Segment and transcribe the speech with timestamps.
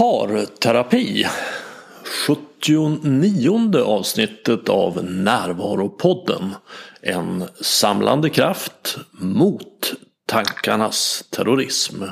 [0.00, 1.26] Parterapi
[2.26, 6.54] 79 avsnittet av Närvaropodden
[7.02, 9.92] En samlande kraft mot
[10.26, 12.02] tankarnas terrorism.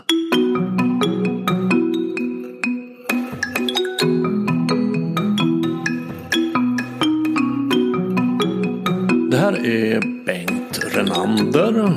[9.31, 11.93] Det här är Bengt Renander.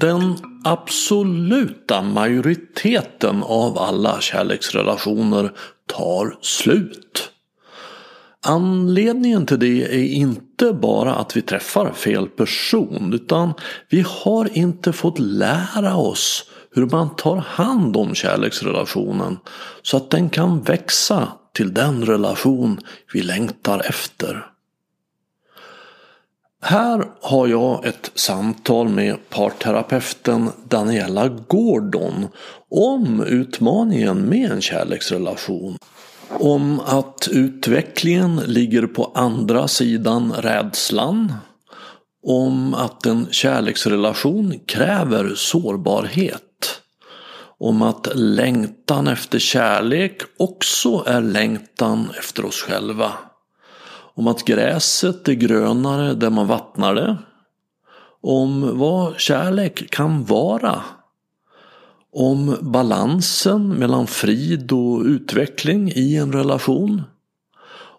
[0.00, 5.52] Den absoluta majoriteten av alla kärleksrelationer
[5.86, 7.30] tar slut.
[8.46, 13.52] Anledningen till det är inte bara att vi träffar fel person utan
[13.88, 19.36] vi har inte fått lära oss hur man tar hand om kärleksrelationen
[19.82, 22.80] så att den kan växa till den relation
[23.12, 24.46] vi längtar efter.
[26.60, 32.28] Här har jag ett samtal med parterapeuten Daniela Gordon
[32.70, 35.78] om utmaningen med en kärleksrelation.
[36.28, 41.32] Om att utvecklingen ligger på andra sidan rädslan.
[42.26, 46.80] Om att en kärleksrelation kräver sårbarhet.
[47.58, 53.12] Om att längtan efter kärlek också är längtan efter oss själva
[54.18, 57.16] om att gräset är grönare där man vattnar det.
[58.20, 60.82] Om vad kärlek kan vara.
[62.12, 67.02] Om balansen mellan frid och utveckling i en relation.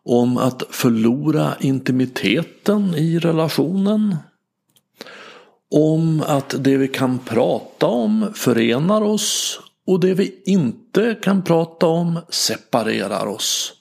[0.03, 4.15] Om att förlora intimiteten i relationen.
[5.71, 11.87] Om att det vi kan prata om förenar oss och det vi inte kan prata
[11.87, 13.78] om separerar oss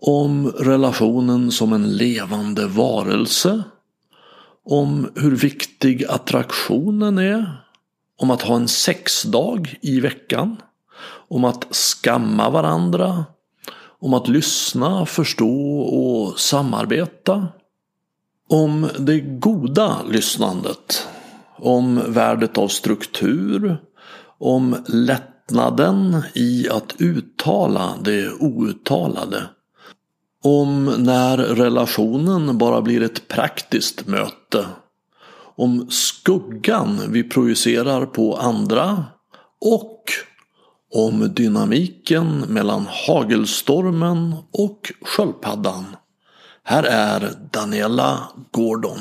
[0.00, 3.62] om relationen som en levande varelse,
[4.64, 7.62] om hur viktig attraktionen är,
[8.18, 10.56] om att ha en sexdag i veckan,
[11.28, 13.24] om att skamma varandra,
[14.00, 17.48] om att lyssna, förstå och samarbeta.
[18.48, 21.08] Om det goda lyssnandet,
[21.56, 23.76] om värdet av struktur,
[24.38, 29.42] om lättnaden i att uttala det outtalade
[30.44, 34.66] om när relationen bara blir ett praktiskt möte.
[35.56, 39.04] Om skuggan vi projicerar på andra.
[39.60, 40.04] Och
[40.94, 45.84] om dynamiken mellan hagelstormen och sköldpaddan.
[46.62, 49.00] Här är Daniela Gordon.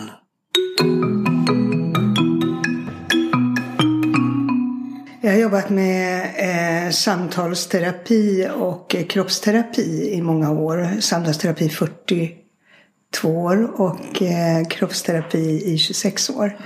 [5.27, 11.01] Jag har jobbat med eh, samtalsterapi och eh, kroppsterapi i många år.
[11.01, 16.57] Samtalsterapi 42 år och eh, kroppsterapi i 26 år.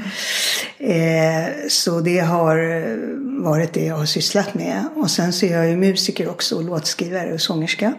[0.77, 2.57] Eh, så det har
[3.43, 4.85] varit det jag har sysslat med.
[4.95, 7.93] Och sen så är jag ju musiker också och låtskrivare och sångerska.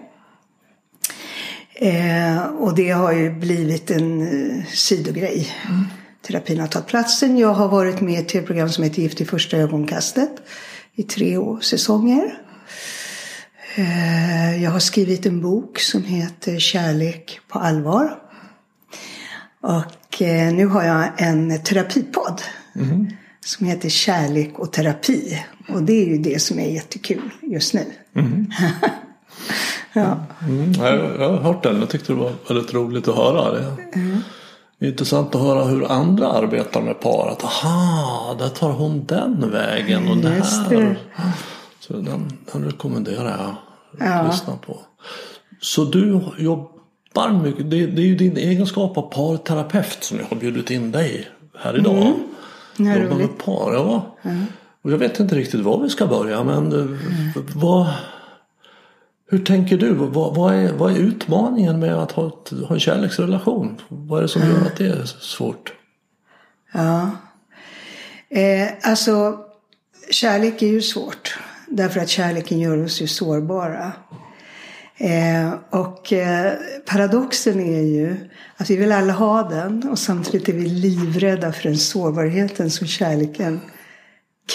[1.74, 5.56] Eh, och det har ju blivit en eh, sidogrej.
[5.68, 5.86] Mm
[6.22, 7.38] terapin har tagit platsen.
[7.38, 10.30] Jag har varit med i ett tv-program som heter Gift i första ögonkastet
[10.94, 12.38] i tre säsonger.
[13.74, 18.18] Eh, jag har skrivit en bok som heter Kärlek på allvar.
[19.60, 22.42] Och eh, nu har jag en terapipodd.
[22.76, 23.10] Mm.
[23.44, 25.44] Som heter Kärlek och terapi.
[25.68, 27.84] Och det är ju det som är jättekul just nu.
[28.16, 28.50] Mm.
[29.92, 30.26] ja.
[30.42, 31.80] Mm, jag, jag har hört den.
[31.80, 33.76] Jag tyckte det var väldigt roligt att höra det.
[34.82, 37.28] Det är intressant att höra hur andra arbetar med par.
[37.28, 40.98] Att aha, där tar hon den vägen och det här.
[41.80, 43.54] Så den, den rekommenderar jag
[44.08, 44.26] att ja.
[44.30, 44.78] lyssna på.
[45.60, 47.70] Så du jobbar mycket.
[47.70, 51.28] Det, det, är ju din egenskap av parterapeut som jag har bjudit in dig
[51.58, 52.12] här idag.
[52.78, 53.02] Mm.
[53.02, 54.16] Jobbar med par, ja.
[54.22, 54.44] Mm.
[54.82, 56.98] Och jag vet inte riktigt var vi ska börja men mm.
[57.54, 57.86] vad
[59.32, 59.94] hur tänker du?
[59.94, 63.80] Vad, vad, är, vad är utmaningen med att ha, ett, ha en kärleksrelation?
[63.88, 65.72] Vad är det som gör att det är svårt?
[66.72, 67.10] Ja.
[68.28, 69.38] Eh, alltså,
[70.10, 71.38] kärlek är ju svårt.
[71.68, 73.92] Därför att kärleken gör oss ju sårbara.
[74.96, 76.52] Eh, och eh,
[76.86, 78.16] paradoxen är ju
[78.56, 82.86] att vi vill alla ha den och samtidigt är vi livrädda för den sårbarheten som
[82.86, 83.60] kärleken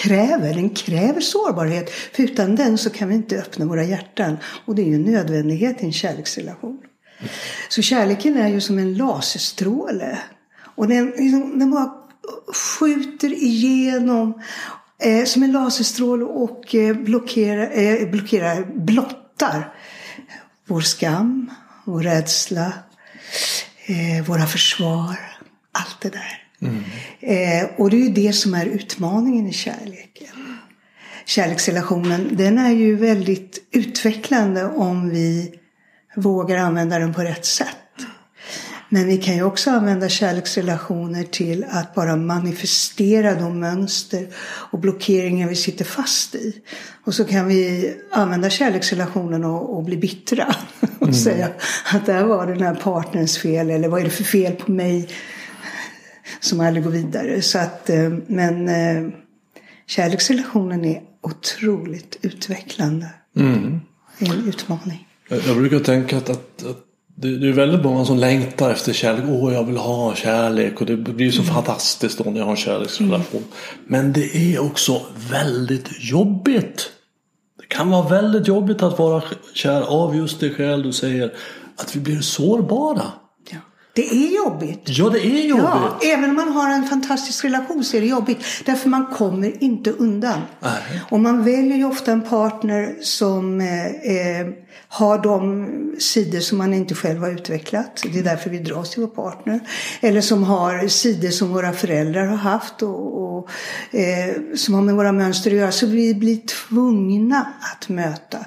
[0.02, 0.54] kräver.
[0.54, 1.90] Den kräver sårbarhet.
[1.90, 4.38] För utan den så kan vi inte öppna våra hjärtan.
[4.66, 6.80] Och det är ju en nödvändighet i en kärleksrelation.
[7.70, 10.18] Så kärleken är ju som en laserstråle.
[10.76, 11.94] Och den, liksom, den bara
[12.80, 14.42] skjuter igenom
[15.04, 19.74] eh, som en laserstråle och eh, blockerar, eh, blockerar, blottar
[20.68, 21.52] vår skam,
[21.86, 22.74] vår rädsla,
[23.86, 25.16] eh, våra försvar.
[25.72, 26.47] Allt det där.
[26.62, 26.84] Mm.
[27.20, 30.58] Eh, och det är ju det som är utmaningen i kärleken.
[31.26, 35.54] kärleksrelationen, den är ju väldigt utvecklande om vi
[36.16, 37.78] vågar använda den på rätt sätt.
[38.90, 44.28] Men vi kan ju också använda kärleksrelationer till att bara manifestera de mönster
[44.72, 46.62] och blockeringar vi sitter fast i.
[47.06, 50.56] Och så kan vi använda kärleksrelationen och, och bli bittra.
[51.00, 51.14] Och mm.
[51.14, 51.50] säga
[51.94, 53.70] att det här var den här partnerns fel.
[53.70, 55.10] Eller vad är det för fel på mig?
[56.40, 57.42] Som aldrig går vidare.
[57.42, 59.14] Så att, eh, men eh,
[59.88, 63.10] kärleksrelationen är otroligt utvecklande.
[63.36, 63.80] Mm.
[64.20, 65.08] Det är en utmaning.
[65.30, 69.24] Jag brukar tänka att, att, att det, är väldigt många som längtar efter kärlek.
[69.28, 70.82] Åh, jag vill ha kärlek.
[70.82, 71.54] Och det blir så mm.
[71.54, 73.42] fantastiskt då när jag har en kärleksrelation.
[73.42, 73.44] Mm.
[73.86, 75.02] Men det är också
[75.32, 76.92] väldigt jobbigt.
[77.60, 79.24] Det kan vara väldigt jobbigt att vara
[79.54, 81.34] kär av just det skäl du säger.
[81.78, 83.04] Att vi blir sårbara.
[83.98, 84.82] Det är jobbigt.
[84.86, 85.66] Ja, det är jobbigt.
[85.66, 88.46] Ja, även om man har en fantastisk relation så är det jobbigt.
[88.66, 90.42] Därför man kommer inte undan.
[90.60, 91.02] Nej.
[91.10, 94.48] Och man väljer ju ofta en partner som eh, eh,
[94.88, 98.04] har de sidor som man inte själv har utvecklat.
[98.14, 99.60] Det är därför vi dras till vår partner.
[100.02, 103.50] Eller som har sidor som våra föräldrar har haft och, och
[103.96, 105.72] eh, som har med våra mönster att göra.
[105.72, 108.38] Så vi blir tvungna att möta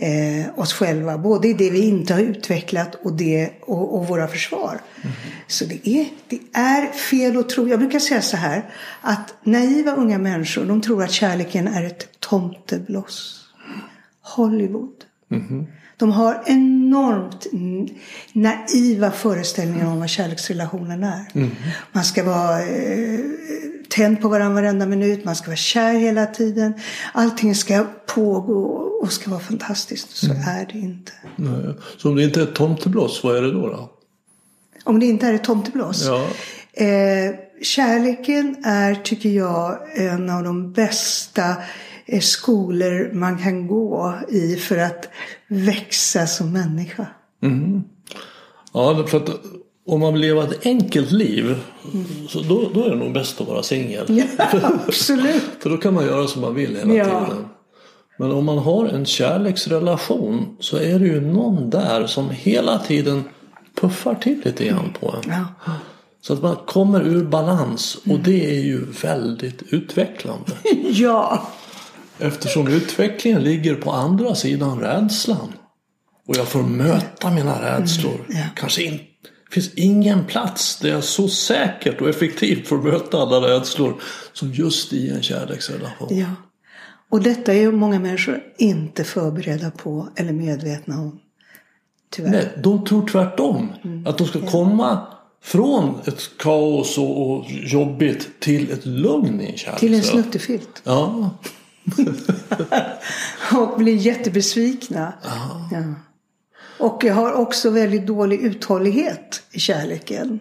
[0.00, 1.18] eh, oss själva.
[1.18, 4.80] Både i det vi inte har utvecklat och, det, och, och våra försvar.
[5.02, 5.16] Mm.
[5.46, 7.68] Så det är, det är fel att tro.
[7.68, 8.74] Jag brukar säga så här.
[9.00, 13.44] Att naiva unga människor de tror att kärleken är ett tomtebloss.
[14.22, 15.04] Hollywood.
[15.30, 15.66] Mm.
[15.96, 17.46] De har enormt
[18.32, 21.24] naiva föreställningar om vad kärleksrelationen är.
[21.34, 21.50] Mm.
[21.92, 23.20] Man ska vara eh,
[23.88, 26.74] tänd på varandra varenda minut, man ska vara kär hela tiden.
[27.12, 28.62] Allting ska pågå
[29.02, 30.16] och ska vara fantastiskt.
[30.16, 30.42] Så mm.
[30.48, 31.12] är det inte.
[31.36, 31.74] Nej.
[31.96, 33.68] Så om det inte är tomteblås, vad är det då?
[33.68, 33.90] då?
[34.84, 36.06] Om det inte är ett tomteblås?
[36.06, 36.26] Ja.
[36.84, 41.56] Eh, kärleken är, tycker jag, en av de bästa
[42.06, 45.08] eh, skolor man kan gå i för att
[45.48, 47.06] växa som människa.
[47.42, 47.82] Mm.
[48.72, 49.30] Ja, för att
[49.88, 51.56] om man vill leva ett enkelt liv
[52.28, 54.04] så då, då är det nog bäst att vara singel.
[54.08, 54.24] Ja,
[54.86, 55.42] absolut.
[55.60, 57.04] för då kan man göra som man vill hela ja.
[57.04, 57.48] tiden.
[58.18, 63.24] Men om man har en kärleksrelation så är det ju någon där som hela tiden
[63.80, 65.30] puffar till lite grann på en.
[65.30, 65.72] Ja.
[66.20, 70.52] Så att man kommer ur balans och det är ju väldigt utvecklande.
[70.90, 71.48] ja.
[72.18, 75.52] Eftersom utvecklingen ligger på andra sidan rädslan.
[76.26, 78.14] Och jag får möta mina rädslor.
[78.14, 78.26] Mm.
[78.28, 78.44] Ja.
[78.56, 79.08] Kanske inte
[79.48, 84.00] det finns ingen plats där jag så säkert och effektivt får möta alla rädslor
[84.32, 86.18] som just i en kärleksrelation.
[86.18, 86.26] Ja.
[87.10, 91.20] Och detta är ju många människor inte förberedda på eller medvetna om.
[92.10, 92.30] Tyvärr.
[92.30, 93.72] Nej, de tror tvärtom.
[93.84, 94.06] Mm.
[94.06, 94.46] Att de ska ja.
[94.46, 95.06] komma
[95.42, 99.78] från ett kaos och, och jobbigt till ett lugn i en kärleksrelation.
[99.78, 100.82] Till en snuttefilt.
[100.84, 101.30] Ja.
[103.56, 105.12] och bli jättebesvikna.
[105.70, 105.94] Ja.
[106.78, 110.38] Och jag har också väldigt dålig uthållighet i kärleken.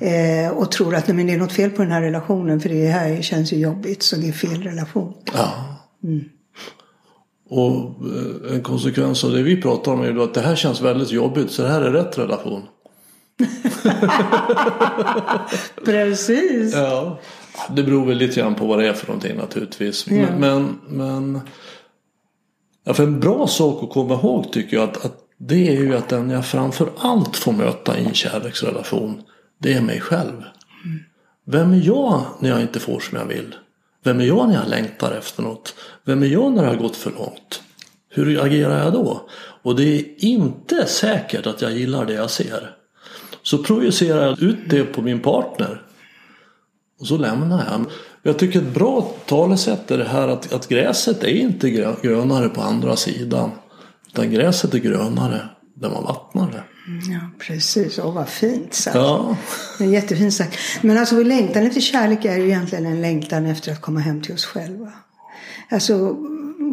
[0.00, 0.46] Mm.
[0.46, 2.68] Eh, och tror att nej, men det är något fel på den här relationen för
[2.68, 5.14] det här känns ju jobbigt så det är fel relation.
[5.34, 5.52] Ja.
[6.04, 6.24] Mm.
[7.48, 10.80] Och eh, en konsekvens av det vi pratar om är ju att det här känns
[10.80, 12.62] väldigt jobbigt så det här är rätt relation.
[15.84, 16.74] Precis.
[16.74, 17.18] Ja.
[17.70, 20.06] Det beror väl lite grann på vad det är för någonting naturligtvis.
[20.10, 20.26] Ja.
[20.38, 21.40] Men, men
[22.84, 25.96] ja, för en bra sak att komma ihåg tycker jag att, att det är ju
[25.96, 29.22] att den jag framför allt får möta i en kärleksrelation
[29.58, 30.32] det är mig själv.
[30.84, 30.98] Mm.
[31.46, 33.54] Vem är jag när jag inte får som jag vill?
[34.04, 35.74] Vem är jag när jag längtar efter något?
[36.04, 37.62] Vem är jag när det har gått för långt?
[38.08, 39.28] Hur agerar jag då?
[39.62, 42.76] Och det är inte säkert att jag gillar det jag ser.
[43.42, 45.82] Så projicerar jag ut det på min partner.
[47.00, 47.84] Och så lämnar jag.
[48.22, 51.70] Jag tycker ett bra talesätt är det här att, att gräset är inte
[52.02, 53.50] grönare på andra sidan.
[54.14, 56.62] Utan gräset är grönare där man vattnar det.
[57.12, 57.98] Ja, precis.
[57.98, 58.96] Åh, vad fint sagt.
[58.96, 59.36] Ja.
[59.78, 60.58] Det är jättefint sagt.
[60.82, 64.22] Men alltså vår längtan efter kärlek är ju egentligen en längtan efter att komma hem
[64.22, 64.92] till oss själva.
[65.68, 66.16] Alltså,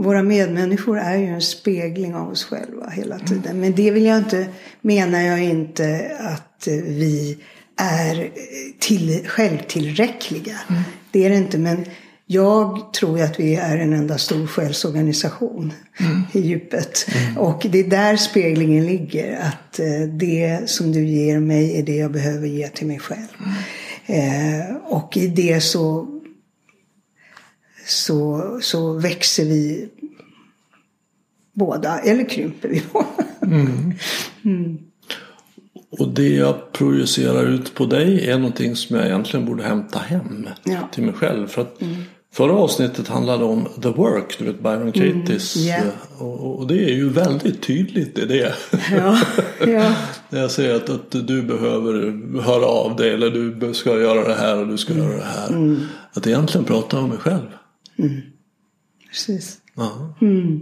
[0.03, 3.59] våra medmänniskor är ju en spegling av oss själva hela tiden.
[3.59, 4.47] Men det vill jag inte,
[4.81, 7.37] menar jag inte att vi
[7.77, 8.31] är
[8.79, 10.59] till, självtillräckliga.
[10.69, 10.81] Mm.
[11.11, 11.57] Det är det inte.
[11.57, 11.85] Men
[12.31, 16.21] jag tror att vi är en enda stor själsorganisation mm.
[16.31, 17.07] i djupet.
[17.15, 17.37] Mm.
[17.37, 19.39] Och det är där speglingen ligger.
[19.39, 23.27] Att eh, det som du ger mig är det jag behöver ge till mig själv.
[24.07, 24.69] Mm.
[24.69, 26.07] Eh, och i det så,
[27.85, 29.89] så, så växer vi
[31.53, 33.07] båda, eller krymper vi båda.
[33.41, 33.93] Mm.
[34.45, 34.77] mm.
[35.99, 40.49] Och det jag projicerar ut på dig är någonting som jag egentligen borde hämta hem
[40.63, 40.89] ja.
[40.91, 41.47] till mig själv.
[41.47, 41.95] För att mm
[42.33, 45.57] Förra avsnittet handlade om The Work, du vet Byron Katie's.
[45.57, 45.93] Mm, yeah.
[46.17, 48.55] och, och, det är ju väldigt tydligt i det.
[48.91, 49.21] Ja,
[49.67, 49.95] ja.
[50.29, 51.93] Jag säger att, att du behöver
[52.41, 55.05] höra av dig eller du ska göra det här och du ska mm.
[55.05, 55.49] göra det här.
[55.49, 55.79] Mm.
[56.13, 57.47] Att egentligen prata om mig själv.
[57.97, 58.21] Mm.
[59.09, 59.57] Precis.
[59.75, 60.15] Ja.
[60.21, 60.61] Mm.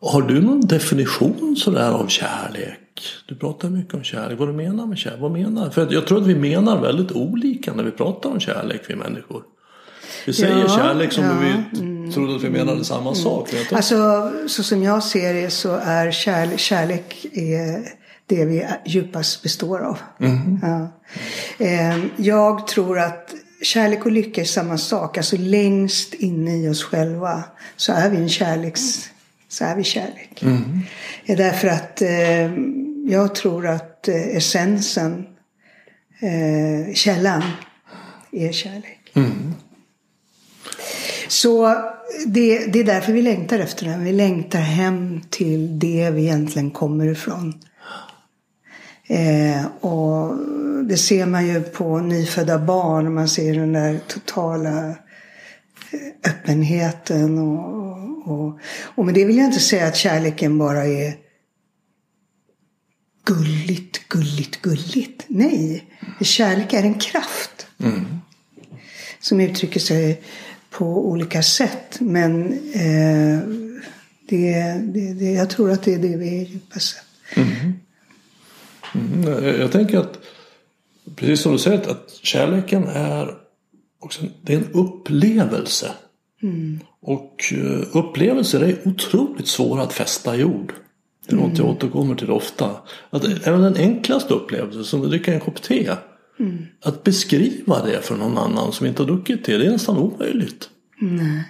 [0.00, 3.02] Har du någon definition sådär av kärlek?
[3.28, 4.38] Du pratar mycket om kärlek.
[4.38, 5.20] Vad du menar med kärlek?
[5.20, 5.70] Vad menar?
[5.70, 9.42] För jag tror att vi menar väldigt olika när vi pratar om kärlek, vi människor.
[10.26, 13.14] Vi säger ja, kärlek som ja, vi mm, trodde att vi menade mm, samma mm.
[13.14, 13.48] sak.
[13.72, 19.80] Alltså, så som jag ser det så är kärlek, kärlek är det vi djupast består
[19.80, 19.98] av.
[20.20, 20.58] Mm.
[20.62, 20.88] Ja.
[21.58, 25.16] Ehm, jag tror att kärlek och lycka är samma sak.
[25.16, 27.44] Alltså längst inne i oss själva
[27.76, 29.10] så är vi en kärleks...
[29.48, 30.42] Så är vi kärlek.
[30.42, 30.80] Mm.
[31.26, 32.50] Därför att eh,
[33.10, 35.26] jag tror att eh, essensen,
[36.20, 37.42] eh, källan,
[38.32, 39.12] är kärlek.
[39.14, 39.54] Mm.
[41.30, 41.74] Så
[42.26, 44.04] det, det är därför vi längtar efter den.
[44.04, 47.54] Vi längtar hem till det vi egentligen kommer ifrån.
[49.06, 50.36] Eh, och
[50.84, 53.14] det ser man ju på nyfödda barn.
[53.14, 54.94] Man ser den där totala eh,
[56.30, 57.38] öppenheten.
[57.38, 58.58] Och, och,
[58.94, 61.14] och med det vill jag inte säga att kärleken bara är
[63.24, 65.24] gulligt, gulligt, gulligt.
[65.28, 65.84] Nej,
[66.20, 67.66] kärlek är en kraft.
[67.80, 68.06] Mm.
[69.20, 70.22] Som uttrycker sig
[70.80, 72.00] på olika sätt.
[72.00, 73.40] Men eh,
[74.28, 77.36] det, det, det, jag tror att det är det vi är djupast sett.
[77.36, 77.74] Mm.
[78.94, 79.60] Mm.
[79.60, 80.18] Jag tänker att
[81.16, 83.34] precis som du säger att kärleken är
[83.98, 85.92] också det är en upplevelse.
[86.42, 86.80] Mm.
[87.00, 90.72] Och eh, upplevelser är otroligt svåra att fästa i ord.
[91.26, 91.76] Det är något jag mm.
[91.76, 92.70] återkommer till ofta.
[93.10, 95.90] Att även den enklaste upplevelsen, som att dricka en kopp te.
[96.40, 96.66] Mm.
[96.82, 100.68] Att beskriva det för någon annan som inte har druckit te, det är nästan omöjligt.
[101.00, 101.44] Nej.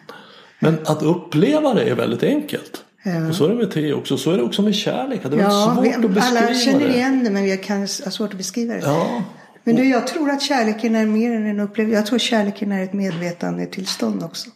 [0.61, 2.85] Men att uppleva det är väldigt enkelt.
[3.03, 3.29] Ja.
[3.29, 4.19] Och så är det med te också.
[4.19, 5.21] Så är det också med kärlek.
[5.23, 6.95] Det är ja, svårt vi, att beskriva alla känner det.
[6.95, 8.81] igen det men vi kan ha svårt att beskriva det.
[8.81, 9.23] Ja.
[9.65, 11.97] Men du, jag tror att kärleken är mer än en upplevelse.
[11.97, 14.51] Jag tror kärleken är ett medvetandetillstånd också.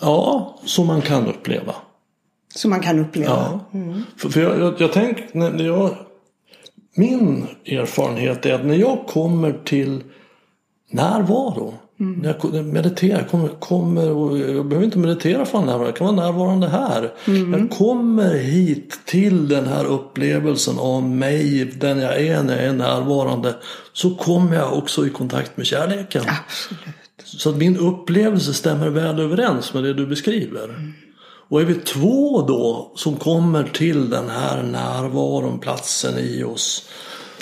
[0.00, 1.74] Ja, som man kan uppleva.
[2.54, 3.30] Som man kan uppleva.
[3.30, 3.78] Ja.
[3.78, 4.02] Mm.
[4.16, 5.96] För, för jag, jag, jag tänker, när jag,
[6.98, 10.02] min erfarenhet är att när jag kommer till
[10.90, 12.18] närvaro Mm.
[12.18, 16.26] När jag mediterar, kommer, kommer och jag behöver inte meditera för närvarande, jag kan vara
[16.26, 17.12] närvarande här.
[17.26, 17.52] Mm.
[17.52, 22.72] Jag kommer hit till den här upplevelsen av mig, den jag är när jag är
[22.72, 23.54] närvarande.
[23.92, 26.22] Så kommer jag också i kontakt med kärleken.
[26.46, 26.94] Absolut.
[27.24, 30.64] Så att min upplevelse stämmer väl överens med det du beskriver.
[30.64, 30.92] Mm.
[31.48, 36.88] Och är vi två då som kommer till den här närvaron, platsen i oss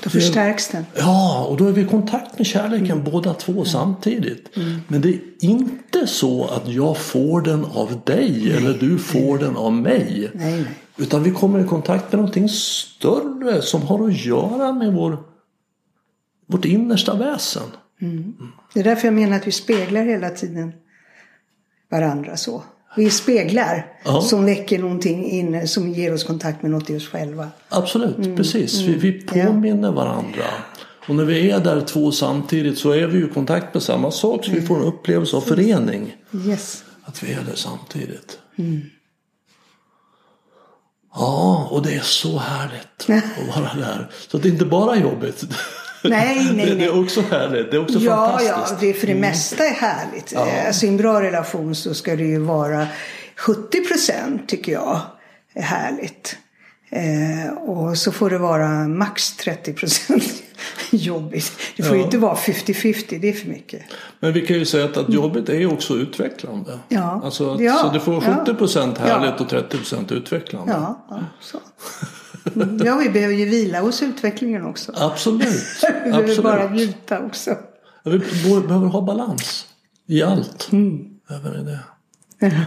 [0.03, 0.87] då förstärks den.
[0.95, 3.05] Ja, och då är vi i kontakt med kärleken mm.
[3.05, 3.65] båda två mm.
[3.65, 4.57] samtidigt.
[4.57, 4.81] Mm.
[4.89, 8.57] Men det är inte så att jag får den av dig nej.
[8.57, 10.31] eller du får den av mig.
[10.35, 10.67] Nej, nej.
[10.97, 15.19] Utan vi kommer i kontakt med någonting större som har att göra med vår,
[16.47, 17.67] vårt innersta väsen.
[18.01, 18.35] Mm.
[18.75, 20.73] Det är därför jag menar att vi speglar hela tiden
[21.91, 22.63] varandra så.
[22.97, 24.21] Vi speglar ja.
[24.21, 27.49] som väcker någonting inne som ger oss kontakt med något i oss själva.
[27.69, 28.37] Absolut, mm.
[28.37, 28.81] precis.
[28.81, 29.95] Vi, vi påminner ja.
[29.95, 30.45] varandra.
[31.09, 34.45] Och när vi är där två samtidigt så är vi i kontakt med samma sak
[34.45, 34.61] så mm.
[34.61, 36.17] vi får en upplevelse av förening.
[36.47, 36.85] Yes.
[37.05, 38.39] Att vi är där samtidigt.
[38.59, 38.83] Mm.
[41.15, 44.11] Ja, och det är så härligt att vara där.
[44.29, 45.45] Så det är inte bara jobbigt.
[46.11, 46.75] Nej, nej, nej.
[46.75, 47.71] Det, är också härligt.
[47.71, 48.71] Det är också ja, fantastiskt.
[48.71, 49.21] Ja, det är för det mm.
[49.21, 50.33] mesta är härligt.
[50.33, 50.67] Ja.
[50.67, 52.87] Alltså, I en bra relation så ska det ju vara
[53.37, 55.01] 70 procent tycker jag
[55.55, 56.37] är härligt.
[56.91, 60.25] Eh, och så får det vara max 30 procent
[60.91, 61.53] jobbigt.
[61.77, 61.99] Det får ja.
[61.99, 63.83] ju inte vara 50-50, det är för mycket.
[64.21, 66.79] Men vi kan ju säga att, att jobbet är också utvecklande.
[66.89, 67.21] Ja.
[67.25, 67.75] Alltså ja.
[67.75, 70.73] Så det får vara 70 procent härligt och 30 procent utvecklande.
[70.73, 71.59] Ja så.
[72.85, 74.93] Ja, vi behöver ju vila hos utvecklingen också.
[74.95, 75.49] Absolut.
[76.05, 76.43] vi behöver Absolut.
[76.43, 77.57] bara njuta också.
[78.05, 78.19] Vi
[78.67, 79.67] behöver ha balans
[80.07, 80.69] i allt.
[80.73, 81.05] Mm.
[81.31, 81.81] Även i det.
[82.47, 82.61] Mm.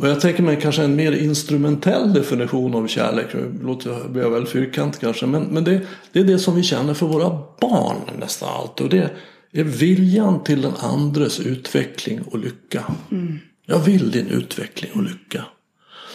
[0.00, 3.26] Och jag tänker mig kanske en mer instrumentell definition av kärlek.
[3.32, 5.26] Det låter blir jag väl fyrkant kanske.
[5.26, 5.80] Men, men det,
[6.12, 7.28] det, är det som vi känner för våra
[7.60, 8.80] barn nästan allt.
[8.80, 9.10] Och det
[9.52, 12.84] är viljan till den andres utveckling och lycka.
[13.10, 13.38] Mm.
[13.66, 15.44] Jag vill din utveckling och lycka.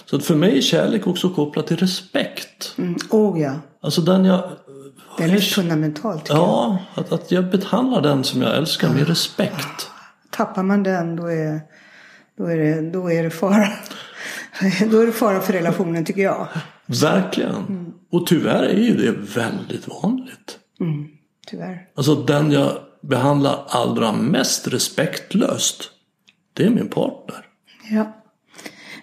[0.05, 2.75] Så att för mig är kärlek också kopplat till respekt.
[2.77, 2.95] Mm.
[3.09, 3.53] Oh ja.
[3.81, 4.51] Alltså den jag...
[5.17, 7.03] Den är fundamental tycker ja, jag.
[7.03, 9.89] Att, att jag behandlar den som jag älskar med respekt.
[10.29, 11.61] Tappar man den då är,
[12.37, 13.67] då är, det, då är det fara.
[14.91, 16.47] då är det fara för relationen tycker jag.
[16.85, 17.55] Verkligen.
[17.55, 17.93] Mm.
[18.11, 20.59] Och tyvärr är ju det väldigt vanligt.
[20.79, 21.07] Mm.
[21.47, 21.87] Tyvärr.
[21.95, 25.91] Alltså den jag behandlar allra mest respektlöst,
[26.53, 27.45] det är min partner.
[27.91, 28.22] Ja.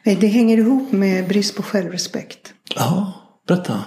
[0.05, 2.55] Eh, det hänger ihop med brist på självrespekt.
[2.75, 3.13] Ja,
[3.49, 3.85] berätta.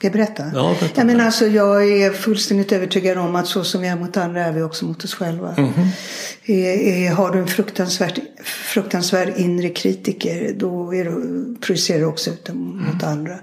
[0.00, 0.44] Ska jag berätta?
[0.54, 1.00] Ja, berätta.
[1.00, 4.44] Jag, menar, alltså, jag är fullständigt övertygad om att så som vi är mot andra
[4.44, 5.54] är vi också mot oss själva.
[5.58, 5.88] Mhm.
[6.46, 12.30] är, är, har du en fruktansvärt, fruktansvärd inre kritiker då är du, projicerar du också
[12.30, 13.34] ut den mot andra.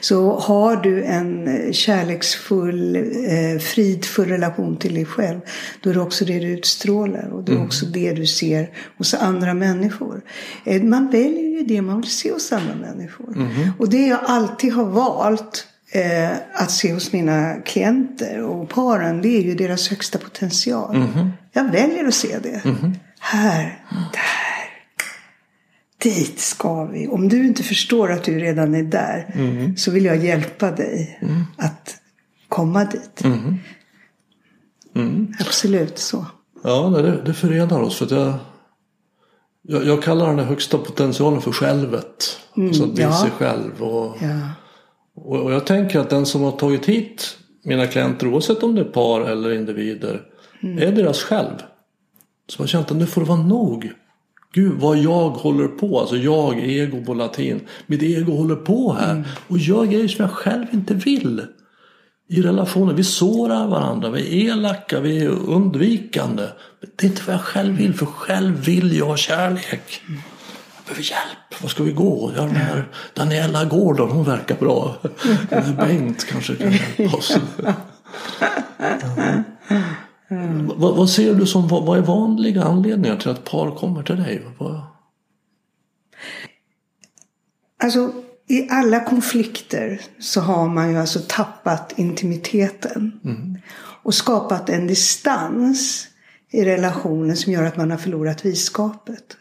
[0.00, 5.40] Så har du en kärleksfull, eh, fridfull relation till dig själv
[5.80, 9.14] då är det också det du utstrålar och det är också det du ser hos
[9.14, 10.22] andra människor.
[10.64, 13.50] Eh, man väljer ju det man vill se hos andra människor.
[13.78, 19.28] Och det jag alltid har valt eh, att se hos mina klienter och paren, det
[19.28, 21.06] är ju deras högsta potential.
[21.52, 22.62] Jag väljer att se det.
[23.20, 24.64] Här, där,
[26.10, 27.08] dit ska vi.
[27.08, 31.20] Om du inte förstår att du redan är där så vill jag hjälpa dig
[31.56, 31.96] att
[32.48, 33.22] komma dit.
[35.40, 36.26] Absolut så.
[36.62, 37.98] Ja, det, det förenar oss.
[37.98, 38.34] För jag,
[39.62, 42.40] jag, jag kallar den högsta potentialen för självet.
[42.56, 43.12] alltså att bli ja.
[43.12, 43.82] sig själv.
[43.82, 44.63] Och, Ja.
[45.16, 48.84] Och, jag tänker att den som har tagit hit mina klienter, oavsett om det är
[48.84, 50.22] par eller individer,
[50.62, 51.62] är deras själv.
[52.48, 53.92] Som har känt att nu får det vara nog.
[54.52, 57.60] Gud vad jag håller på, alltså jag, ego på latin.
[57.86, 61.42] Mitt ego håller på här och gör grejer som jag själv inte vill.
[62.28, 66.42] I relationer, vi sårar varandra, vi är elaka, vi är undvikande.
[66.96, 70.02] Det är inte vad jag själv vill, för själv vill jag kärlek.
[70.08, 70.33] Jag
[70.86, 72.32] behöver hjälp, var ska vi gå?
[72.36, 74.96] Ja, den här Daniela Gordon, hon verkar bra.
[75.50, 77.38] Den här Bengt kanske kan hjälpa oss.
[80.76, 84.16] Vad, vad ser du som, vad, vad är vanliga anledningar till att par kommer till
[84.16, 84.42] dig?
[84.58, 84.80] Vad,
[87.82, 88.12] Alltså
[88.48, 93.20] i alla konflikter så har man ju alltså tappat intimiteten.
[94.02, 96.08] Och skapat en distans
[96.50, 99.36] i relationen som gör att man har förlorat visskapet.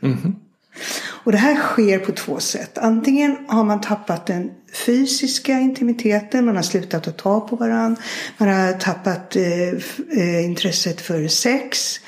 [1.23, 2.77] Och det här sker på två sätt.
[2.77, 4.51] Antingen har man tappat den
[4.85, 8.01] fysiska intimiteten, man har slutat att ta på varandra,
[8.37, 9.69] man har tappat eh,
[10.17, 11.99] eh, intresset för sex.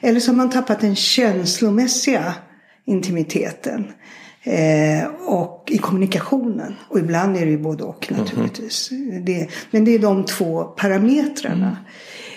[0.00, 2.34] Eller så har man tappat den känslomässiga
[2.86, 3.92] intimiteten.
[4.42, 6.76] Eh, och i kommunikationen.
[6.88, 8.88] Och ibland är det ju både och naturligtvis.
[9.26, 11.76] Det, men det är de två parametrarna.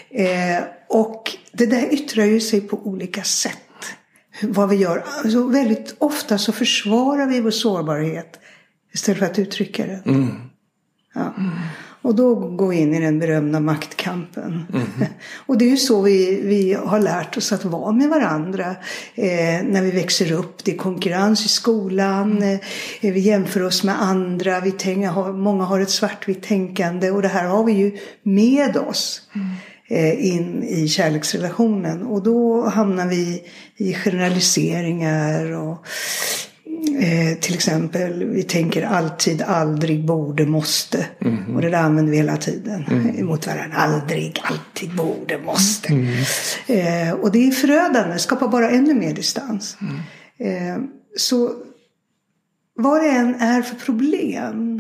[0.10, 3.63] Eh, och det där yttrar ju sig på olika sätt.
[4.44, 5.04] Vad vi gör.
[5.24, 8.40] Alltså väldigt ofta så försvarar vi vår sårbarhet
[8.94, 10.02] istället för att uttrycka det.
[11.14, 11.34] Ja.
[12.04, 14.66] Och då går vi in i den berömda maktkampen.
[15.46, 18.76] och det är ju så vi, vi har lärt oss att vara med varandra
[19.16, 20.64] eh, när vi växer upp.
[20.64, 22.60] Det är konkurrens i skolan, eh,
[23.02, 27.46] vi jämför oss med andra, vi tänker, många har ett svartvitt tänkande och det här
[27.46, 29.42] har vi ju med oss eh,
[30.20, 32.04] in i kärleksrelationen.
[32.04, 33.44] Och då hamnar vi
[33.78, 35.88] i generaliseringar och
[37.00, 41.06] Eh, till exempel, vi tänker alltid, aldrig, borde, måste.
[41.56, 42.86] Och det där använder vi hela tiden
[43.18, 43.78] eh, mot varandra.
[43.78, 45.94] Aldrig, alltid, borde, måste.
[46.68, 49.78] Eh, och det är förödande, skapar bara ännu mer distans.
[50.38, 50.78] Eh,
[51.18, 51.52] så
[52.76, 54.73] vad det än är för problem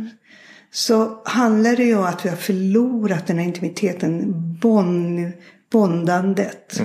[0.73, 5.31] så handlar det ju om att vi har förlorat den här intimiteten, bond,
[5.71, 6.81] bondandet.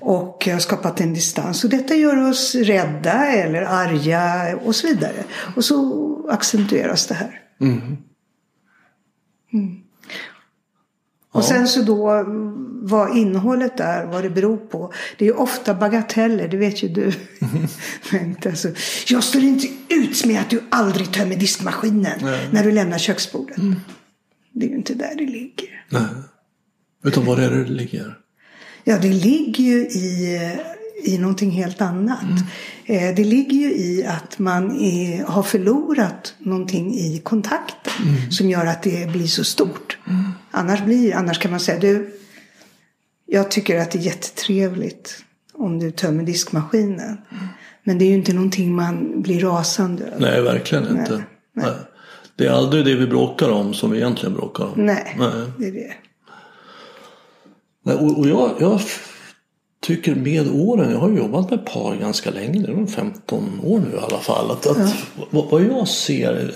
[0.00, 1.64] Och har skapat en distans.
[1.64, 5.24] Och detta gör oss rädda eller arga och så vidare.
[5.56, 7.40] Och så accentueras det här.
[7.60, 7.96] Mm.
[11.32, 12.24] Och sen så då
[12.82, 14.92] vad innehållet är, vad det beror på.
[15.18, 17.12] Det är ofta bagateller, det vet ju du.
[18.46, 18.68] Alltså,
[19.06, 22.18] jag står inte ut med att du aldrig tömmer diskmaskinen
[22.50, 23.56] när du lämnar köksbordet.
[24.52, 25.84] Det är ju inte där det ligger.
[25.88, 26.02] nej.
[27.04, 28.18] Utan var är det det ligger?
[28.84, 30.38] Ja, det ligger ju i,
[31.02, 32.24] i någonting helt annat.
[32.86, 37.92] Eh, Det ligger ju i att man är, har förlorat någonting i kontakten
[38.30, 39.98] som gör att det blir så stort.
[40.50, 42.14] Annars, blir, annars kan man säga, du,
[43.26, 47.18] jag tycker att det är jättetrevligt om du tömmer diskmaskinen.
[47.84, 50.20] Men det är ju inte någonting man blir rasande över.
[50.20, 51.24] Nej, verkligen inte.
[51.54, 51.66] Nej.
[52.36, 54.72] Det är aldrig det vi bråkar om som vi egentligen bråkar om.
[54.86, 55.30] Nej, Nej.
[55.58, 55.92] det är det.
[57.84, 58.80] Nej, och och jag, jag
[59.82, 63.80] tycker med åren, jag har jobbat med par ganska länge, det är nog 15 år
[63.80, 64.50] nu i alla fall.
[64.50, 64.94] Att, att
[65.30, 66.52] vad, vad jag ser,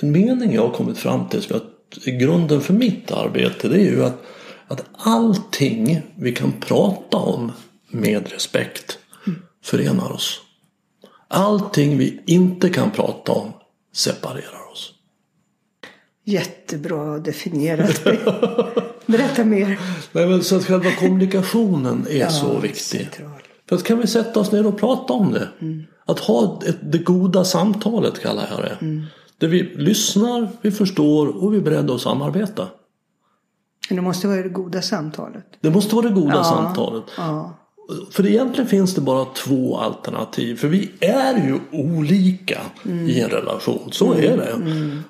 [0.00, 1.62] en mening jag har kommit fram till som att
[2.04, 4.22] är grunden för mitt arbete det är ju att,
[4.68, 7.52] att allting vi kan prata om
[7.88, 8.98] med respekt
[9.64, 10.40] förenar oss.
[11.28, 13.52] Allting vi inte kan prata om
[13.92, 14.65] separerar oss.
[16.28, 18.04] Jättebra definierat.
[19.06, 19.78] Berätta mer.
[20.12, 23.00] Nej, men så att själva kommunikationen är så viktig.
[23.00, 23.42] central.
[23.68, 25.48] För att kan vi sätta oss ner och prata om det.
[26.04, 29.04] Att ha ett, det goda samtalet kallar jag det.
[29.38, 32.68] Där vi lyssnar, vi förstår och vi är beredda att samarbeta.
[33.88, 35.44] Men det måste vara det goda samtalet.
[35.60, 37.04] Det måste vara det goda samtalet.
[37.16, 37.58] Ja.
[38.10, 40.56] För egentligen finns det bara två alternativ.
[40.56, 43.88] För vi är ju olika i en relation.
[43.92, 44.54] Så är det.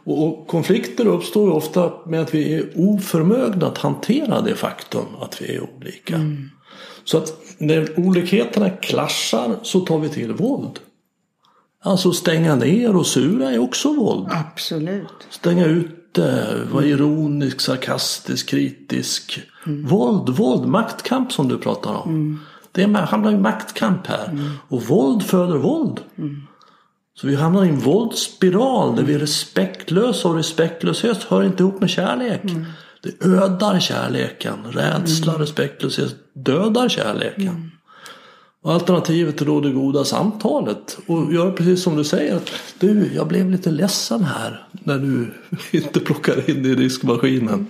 [0.05, 5.05] Och, och konflikter uppstår ju ofta med att vi är oförmögna att hantera det faktum
[5.21, 6.21] att vi är olika.
[7.05, 10.79] Så att när olikheterna klaschar så tar vi till våld.
[11.83, 14.29] Alltså stänga ner och sura är också våld.
[14.31, 15.27] Absolut.
[15.31, 19.41] Stänga ute, vara ironisk, sarkastisk, kritisk.
[19.67, 22.41] Våld, våld, maktkamp som du pratar om.
[22.77, 24.41] Det hamnar i maktkamp här.
[24.69, 26.01] Och våld föder våld.
[27.15, 31.81] Så vi hamnar i en våldsspiral där vi är respektlösa och respektlöshet hör inte ihop
[31.81, 32.43] med kärlek.
[33.03, 34.55] Det ödar kärleken.
[34.71, 37.71] Rädsla, respektlöshet dödar kärleken.
[38.63, 40.99] Och alternativet är då det goda samtalet.
[41.07, 42.37] Och göra precis som du säger.
[42.37, 45.35] Att, du, jag blev lite ledsen här när du
[45.79, 47.67] inte plockar in i diskmaskinen.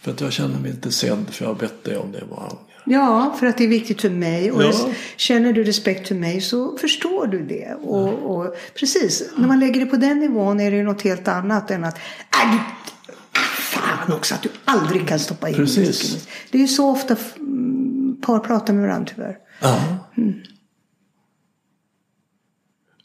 [0.00, 2.73] För att jag känner mig inte sedd för jag har bett dig om det gånger.
[2.86, 4.52] Ja, för att det är viktigt för mig.
[4.52, 4.90] Och Ja.
[5.16, 7.74] känner du respekt för mig så förstår du det.
[7.82, 11.70] Och, och precis, när man lägger det på den nivån är det något helt annat
[11.70, 11.98] än att
[12.30, 12.58] "Aj,
[13.06, 15.86] du- Fan också att du aldrig kan stoppa in Precis.
[15.88, 16.20] disken."
[16.50, 19.38] Det är ju så ofta mm, par pratar med varandra tyvärr.
[19.60, 19.80] Ja.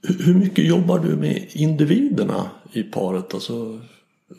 [0.02, 3.34] Hur hur mycket jobbar du med individerna i paret?
[3.34, 3.80] Alltså,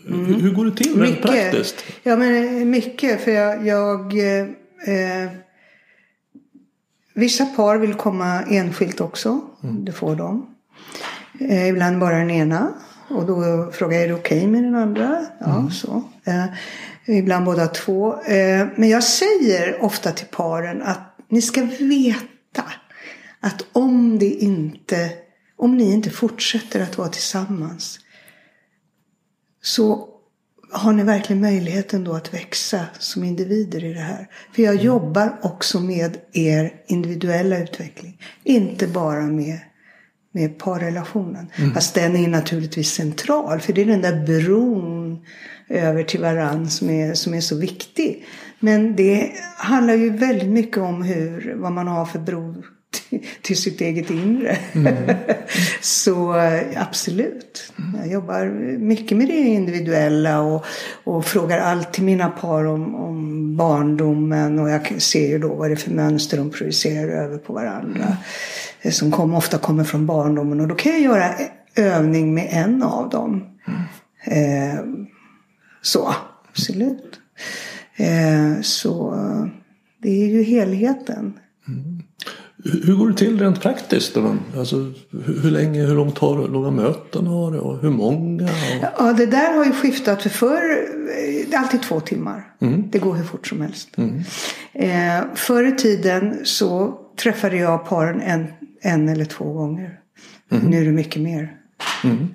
[0.07, 1.85] hur, hur går det till rent praktiskt?
[2.03, 3.21] Ja, men mycket.
[3.21, 3.67] För jag...
[3.67, 4.15] jag
[4.87, 5.31] eh,
[7.15, 9.41] vissa par vill komma enskilt också.
[9.61, 10.55] Det får de.
[11.41, 12.73] Eh, ibland bara den ena.
[13.09, 15.27] Och då frågar jag, är det okej med den andra?
[15.41, 16.03] Ja, så.
[16.25, 16.45] Eh,
[17.07, 18.23] ibland båda två.
[18.23, 22.65] Eh, men jag säger ofta till paren att ni ska veta
[23.41, 25.11] att om det inte,
[25.57, 27.99] om ni inte fortsätter att vara tillsammans
[29.63, 30.09] så
[30.73, 34.29] har ni verkligen möjligheten då att växa som individer i det här.
[34.55, 38.21] För jag jobbar också med er individuella utveckling.
[38.45, 39.59] Inte bara med,
[40.33, 41.47] med parrelationen.
[41.75, 43.61] Fast den är naturligtvis central.
[43.61, 45.25] För det är den där bron
[45.69, 48.27] över till varann som är, som är så viktig.
[48.61, 52.63] Men det handlar ju väldigt mycket om hur, vad man har för bro
[53.43, 54.59] till, sitt eget inre.
[55.81, 57.73] så eh, absolut.
[57.97, 58.47] Jag jobbar
[58.79, 60.65] mycket med det individuella och,
[61.05, 64.59] och frågar alltid mina par om, om barndomen.
[64.59, 68.17] Och jag ser ju då vad det är för mönster de projicerar över på varandra.
[68.83, 70.61] eh, Som kom, ofta kommer från barndomen.
[70.61, 71.35] Och då kan jag göra
[71.77, 73.47] övning med en av dem.
[74.25, 74.85] Eh,
[75.83, 76.15] så,
[76.51, 77.21] absolut.
[77.97, 79.15] Eh, så
[80.03, 81.33] det är ju helheten.
[82.65, 84.15] Hur går det till rent praktiskt?
[84.15, 84.37] då?
[84.59, 84.93] Alltså,
[85.43, 88.45] hur, länge, hur långt har hur långa möten har du och hur många?
[88.45, 88.95] Och...
[88.99, 90.23] Ja, det där har ju skiftat.
[90.23, 92.47] För förr, eh, det är alltid två timmar.
[92.91, 93.89] Det går hur fort som helst.
[94.73, 98.47] Eh, förr i tiden så träffade jag paren en,
[98.83, 99.99] en eller två gånger.
[100.49, 101.57] Nu är det mycket mer.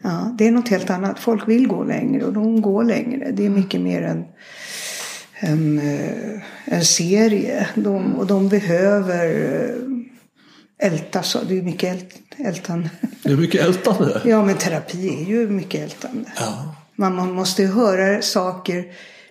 [0.01, 1.19] Ja, det är något helt annat.
[1.19, 3.31] Folk vill gå längre och de går längre.
[3.31, 4.25] Det är mycket mer än
[5.39, 7.67] en, eh, en serie.
[7.75, 9.25] De, och de behöver
[10.79, 11.37] eh, ältas.
[11.47, 12.89] Det är mycket ält, ältande.
[13.23, 14.21] Det är mycket ältande.
[14.25, 16.31] Ja, men terapi är ju mycket ältande.
[16.37, 16.75] Ja.
[16.95, 18.85] Man, man måste ju höra saker.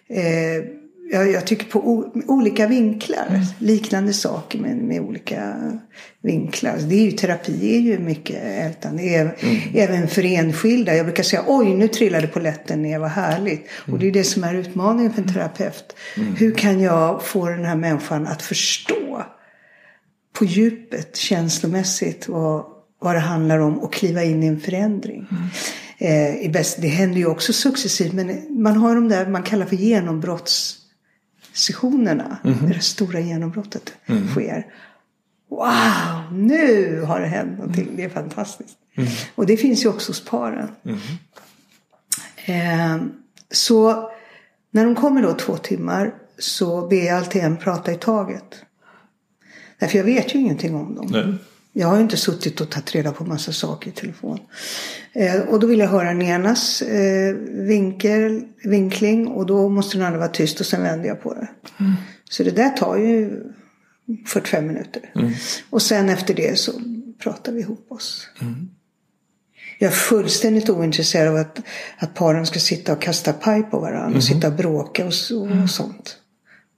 [0.08, 0.64] Eh,
[1.12, 3.40] jag, jag tycker på o, olika vinklar.
[3.58, 5.54] Liknande saker men med olika
[6.22, 6.78] vinklar.
[6.88, 9.02] Det är ju, terapi är ju mycket ältande.
[9.02, 9.32] Även,
[9.74, 10.96] även för enskilda.
[10.96, 13.68] Jag brukar säga oj nu trillade polletten ner, vad härligt.
[13.92, 15.96] Och det är det som är utmaningen för en terapeut.
[16.38, 19.24] Hur kan jag få den här människan att förstå
[20.38, 22.64] på djupet känslomässigt vad,
[23.00, 25.26] vad det handlar om och kliva in i en förändring.
[25.98, 29.66] Eh, i bäst, det händer ju också successivt men man har de där man kallar
[29.66, 32.38] för genombrottssessionerna.
[32.42, 33.92] Det där stora genombrottet
[34.32, 34.66] sker.
[35.50, 37.88] Wow, nu har det hänt någonting.
[37.96, 38.76] Det är fantastiskt.
[39.34, 40.68] Och det finns ju också hos paren.
[42.46, 42.96] Eh,
[43.50, 44.10] så
[44.70, 48.64] när de kommer då två timmar så ber jag alltid en prata i taget.
[49.84, 51.06] Därför jag vet ju ingenting om dem.
[51.10, 51.34] Nej.
[51.72, 54.38] Jag har ju inte suttit och tagit reda på massa saker i telefon.
[55.12, 60.06] Eh, och då vill jag höra den enas eh, vinkel, vinkling och då måste den
[60.06, 61.48] andra vara tyst och sen vänder jag på det.
[62.30, 63.42] Så det där tar ju
[64.26, 65.02] 45 minuter.
[65.70, 66.72] Och sen efter det så
[67.18, 68.28] pratar vi ihop oss.
[69.78, 71.60] Jag är fullständigt ointresserad av att,
[71.98, 75.12] att paren ska sitta och kasta paj på varandra och sitta och bråka och,
[75.62, 76.16] och sånt.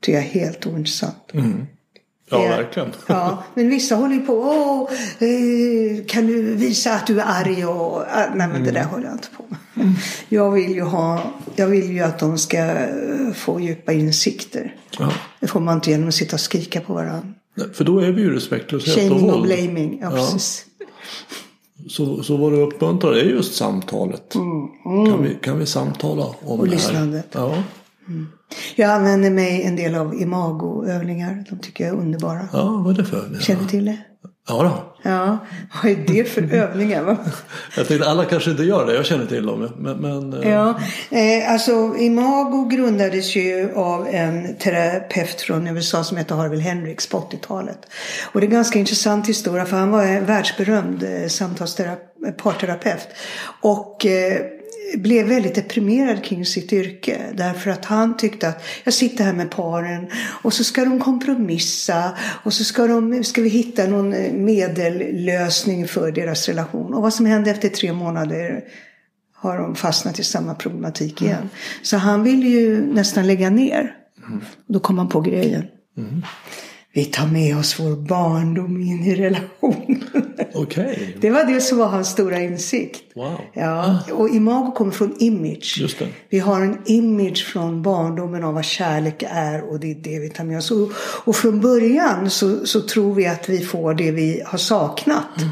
[0.01, 1.33] tycker jag är helt ointressant.
[2.31, 2.93] Ja, verkligen.
[3.07, 4.33] Ja, men vissa håller ju på.
[4.33, 4.89] Åh,
[5.29, 7.67] eh, kan du visa att du är arg?
[7.67, 9.59] Och, ah, nej, men det där håller jag inte på med.
[10.29, 11.21] Jag vill ju ha,
[11.57, 14.75] jag vill ju att de ska eh, få djupa insikter.
[14.99, 15.13] Ja.
[15.41, 17.23] Det får man inte genom att sitta och skrika på varandra.
[17.55, 19.43] Nej, För då är vi ju respektlöshet och Shaming och våld.
[19.43, 19.99] blaming.
[20.03, 20.17] Ja, Ja.
[20.17, 20.67] precis.
[21.89, 24.33] Så, så vad du uppmuntrar är just samtalet.
[24.83, 26.61] Kan, vi, kan vi samtala om Mm.
[26.61, 26.77] Och det här?
[26.77, 27.27] lyssnandet.
[27.33, 27.63] Ja.
[28.77, 31.45] Jag använder mig en del av imagoövningar.
[31.51, 32.49] De tycker jag är underbara.
[32.53, 33.41] ja, vad är det för övningar?
[33.41, 33.99] Känner du till det?
[34.49, 34.93] Ja, då.
[35.11, 35.39] Ja,
[35.83, 37.17] vad är det för övningar?
[37.77, 38.95] Jag tänkte alla kanske inte gör det.
[38.95, 39.69] Jag känner till dem.
[39.79, 40.79] Men, men eh, Ja,
[41.11, 47.19] eh, alltså Imago grundades ju av en terapeut från USA som heter Harville Hendricks på
[47.19, 47.79] 80-talet.
[48.33, 51.97] Och det är en ganska intressant historia för han var en världsberömd eh, samtalstera-
[52.43, 53.09] parterapeut.
[53.63, 54.41] Och eh,
[54.95, 57.21] blev väldigt deprimerad kring sitt yrke.
[57.35, 60.07] Därför att han tyckte att jag sitter här med paren
[60.43, 65.89] och så ska de kompromissa och så ska, de, ska vi hitta någon eh, medellösning
[65.89, 66.95] för deras relation.
[66.95, 68.65] Och vad som hände efter tre månader
[69.35, 71.49] har de fastnat i samma problematik igen.
[71.83, 73.95] Så han ville ju nästan lägga ner.
[74.67, 75.65] Då kom han på grejen.
[76.97, 80.05] Vi tar med oss vår barndom in i relationen.
[80.55, 81.17] Okej.
[81.21, 83.03] Det var det som var hans stora insikt.
[83.15, 83.41] Wow.
[83.53, 85.97] Ja, och imago kommer från image.
[86.29, 90.29] Vi har en image från barndomen av vad kärlek är och det är det vi
[90.29, 90.71] tar med oss.
[90.71, 90.93] Och,
[91.25, 95.43] och från början så, så tror vi att vi får det vi har saknat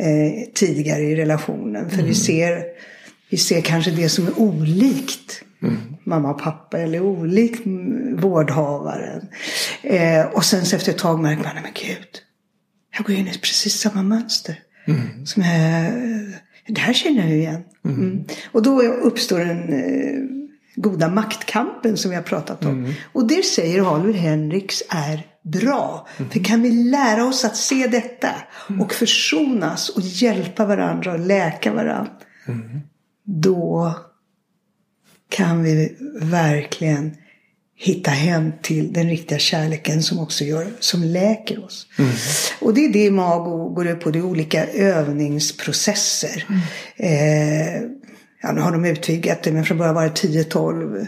[0.00, 1.90] eh, tidigare i relationen.
[1.90, 2.62] För vi, ser,
[3.30, 5.42] vi ser kanske det som är olikt
[6.04, 9.28] mamma och pappa eller olikt mm, vårdhavaren.
[9.82, 12.08] Eh, och sen så efter ett tag märker man, nej men gud,
[12.96, 14.58] jag går in i precis samma mönster.
[15.24, 15.92] Som jag,
[16.66, 17.64] det här känner jag ju igen.
[17.84, 18.24] Mm.
[18.52, 20.42] Och då uppstår den eh,
[20.74, 22.94] goda maktkampen som vi har pratat om.
[23.12, 26.08] Och det säger Halvor Henriks är bra.
[26.30, 28.30] För kan vi lära oss att se detta
[28.80, 32.12] och försonas och hjälpa varandra och läka varandra.
[33.24, 33.94] Då
[35.28, 37.16] kan vi verkligen
[37.82, 41.86] hitta hem till den riktiga kärleken som också gör, som läker oss.
[42.60, 44.10] Och det är det Mago går ut på.
[44.10, 46.46] Det är olika övningsprocesser.
[46.96, 47.82] Eh,
[48.42, 51.06] ja, nu har de utvidgat det men från början var det 10-12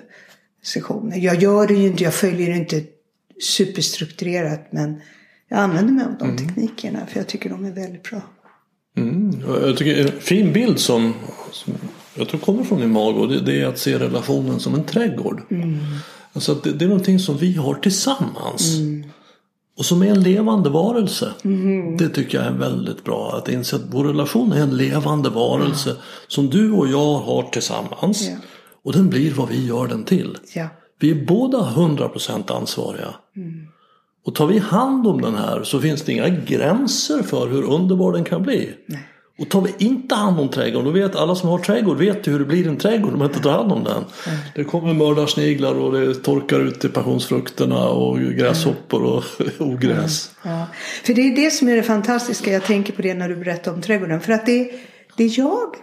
[0.62, 1.16] sessioner.
[1.16, 2.82] Jag gör det ju inte, jag följer det inte
[3.42, 5.00] superstrukturerat men
[5.48, 8.22] jag använder mig av de teknikerna för jag tycker de är väldigt bra.
[8.96, 9.42] Mm.
[9.46, 11.14] Jag tycker en fin bild som,
[11.52, 11.74] som
[12.14, 15.42] jag tror kommer från Imago det, det är att se relationen som en trädgård.
[16.34, 18.78] Alltså det, det är någonting som vi har tillsammans.
[19.78, 21.32] Och som är en levande varelse.
[21.98, 23.36] Det tycker jag är väldigt bra.
[23.36, 25.96] Att inse att vår relation är en levande varelse.
[26.28, 28.28] Som du och jag har tillsammans.
[28.28, 28.36] Ja.
[28.84, 30.38] Och den blir vad vi gör den till.
[30.54, 30.68] Ja.
[31.00, 33.14] Vi är båda 100% ansvariga.
[34.26, 38.12] Och tar vi hand om den här så finns det inga gränser för hur underbar
[38.12, 38.74] den kan bli.
[39.38, 42.32] Och tar vi inte hand om trädgården, då vet alla som har trädgård vet ju
[42.32, 44.04] hur det blir en trädgård om man inte tar hand om den.
[44.54, 49.24] Det kommer mördarsniglar och det torkar ut i passionsfrukterna och gräshoppor och
[49.58, 50.30] ogräs.
[50.42, 50.66] Ja,
[51.04, 52.52] för det är det som är det fantastiska.
[52.52, 54.20] Jag tänker på det när du berättar om trädgården.
[54.20, 54.70] För att det,
[55.16, 55.74] det är jag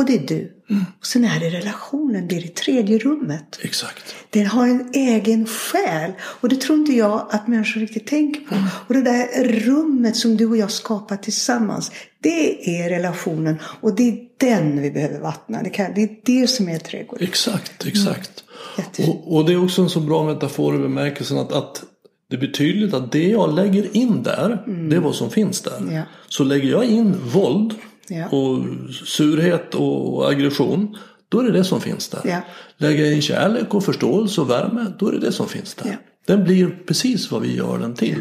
[0.00, 0.52] och det är du.
[1.00, 3.58] Och sen är det relationen, det är det tredje rummet.
[3.62, 4.14] Exakt.
[4.30, 6.12] Den har en egen själ.
[6.22, 8.54] Och det tror inte jag att människor riktigt tänker på.
[8.88, 11.90] Och det där rummet som du och jag skapar tillsammans.
[12.22, 13.58] Det är relationen.
[13.80, 15.62] Och det är den vi behöver vattna.
[15.62, 17.28] Det, kan, det är det som är trädgården.
[17.28, 18.44] Exakt, exakt.
[18.78, 19.08] Jättefint.
[19.08, 21.82] Och, och det är också en så bra metafor i bemärkelsen att, att
[22.30, 25.88] det blir tydligt att det jag lägger in där, det är vad som finns där.
[25.92, 26.02] Ja.
[26.28, 27.74] Så lägger jag in våld
[28.10, 28.28] Ja.
[28.28, 28.64] och
[29.06, 30.96] surhet och aggression,
[31.28, 32.20] då är det det som finns där.
[32.24, 32.40] Ja.
[32.76, 35.86] Lägger jag in kärlek och förståelse och värme, då är det det som finns där.
[35.90, 35.96] Ja.
[36.26, 38.20] Den blir precis vad vi gör den till.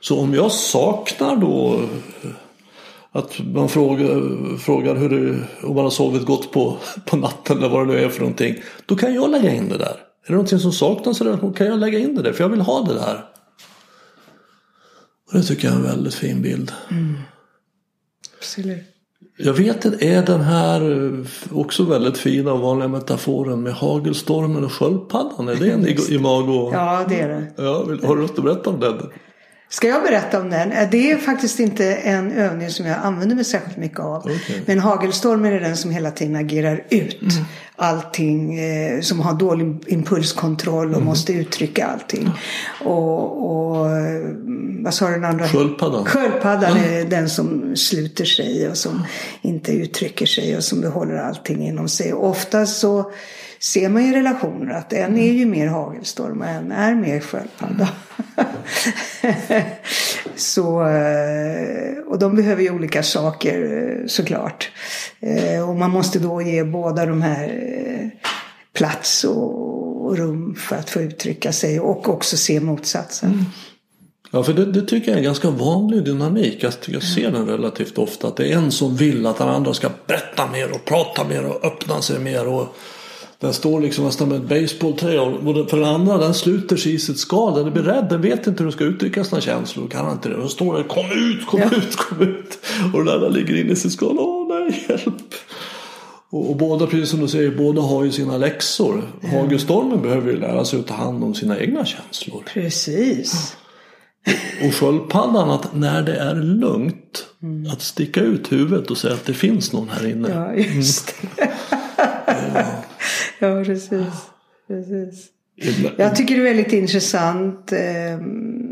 [0.00, 1.80] Så om jag saknar då
[3.12, 7.68] att man frågar, frågar hur det, om man har sovit gott på, på natten eller
[7.68, 8.62] vad det nu är för någonting.
[8.86, 9.96] Då kan jag lägga in det där.
[10.24, 12.32] Är det någonting som saknas eller kan jag lägga in det där?
[12.32, 13.24] För jag vill ha det där.
[15.26, 16.72] Och det tycker jag är en väldigt fin bild.
[18.38, 18.89] Absolut.
[19.44, 24.64] Jag vet inte, är den här eh, också väldigt fina och vanliga metaforen med hagelstormen
[24.64, 25.48] och sköldpaddan?
[25.48, 26.70] Är det en imago?
[26.72, 27.46] Ja, det är det.
[27.56, 28.98] Ja, har du något att berätta om den?
[29.68, 30.72] Ska jag berätta om den?
[30.72, 34.16] Eh, Det är faktiskt inte en övning som jag använder mig särskilt mycket av.
[34.24, 34.62] Okej.
[34.66, 37.24] Men hagelstormen är den som hela tiden agerar ut
[37.80, 38.58] allting.
[38.58, 42.30] Eh, som har dålig impulskontroll och måste uttrycka allting.
[42.84, 43.86] Och, och
[44.82, 45.48] vad sa den andra?
[45.48, 46.04] Sköldpaddan.
[46.04, 49.04] Sköldpaddan är den som sluter sig och som
[49.42, 52.12] inte uttrycker sig och som behåller allting inom sig.
[52.12, 53.12] Och ofta så
[53.58, 57.88] ser man i relationer att en är ju mer hagelstorm och en är mer sköldpadda.
[60.36, 64.70] så, eh, och de behöver ju olika saker eh, såklart.
[65.20, 67.70] Eh, Och man måste då ge båda de här
[68.72, 73.44] plats och rum för att få uttrycka sig och också se motsatsen.
[74.30, 76.58] Ja, för det, det tycker jag är en ganska vanlig dynamik.
[76.62, 78.28] Jag, jag ser den relativt ofta.
[78.28, 81.44] Att det är en som vill att den andra ska berätta mer och prata mer
[81.46, 82.46] och öppna sig mer.
[82.48, 82.76] Och
[83.40, 85.20] den står liksom nästan med ett basebollträ.
[85.20, 87.54] Och för den andra den sluter sig i sitt skal.
[87.64, 88.06] Den blir rädd.
[88.10, 89.88] Den vet inte hur den ska uttrycka sina känslor.
[89.88, 90.36] Kan inte det.
[90.36, 91.70] Då står det kom ut, kom Ja.
[91.76, 92.58] ut, kom ut.
[92.94, 94.16] Och den andra ligger inne i sitt skal.
[94.18, 95.14] Åh nej, hjälp.
[96.30, 99.02] Och, och båda, precis som du säger, båda har ju sina läxor.
[99.32, 102.42] Hagelstormen behöver ju lära sig att ta hand om sina egna känslor.
[102.54, 103.56] Precis.
[104.66, 107.70] Och sköldpaddan att när det är lugnt Mm.
[107.72, 110.28] att sticka ut huvudet och säga att det finns någon här inne.
[110.28, 111.49] Ja, just det.
[113.38, 113.90] Ja, precis.
[114.68, 115.28] precis.
[115.96, 118.18] Jag tycker det är väldigt intressant eh,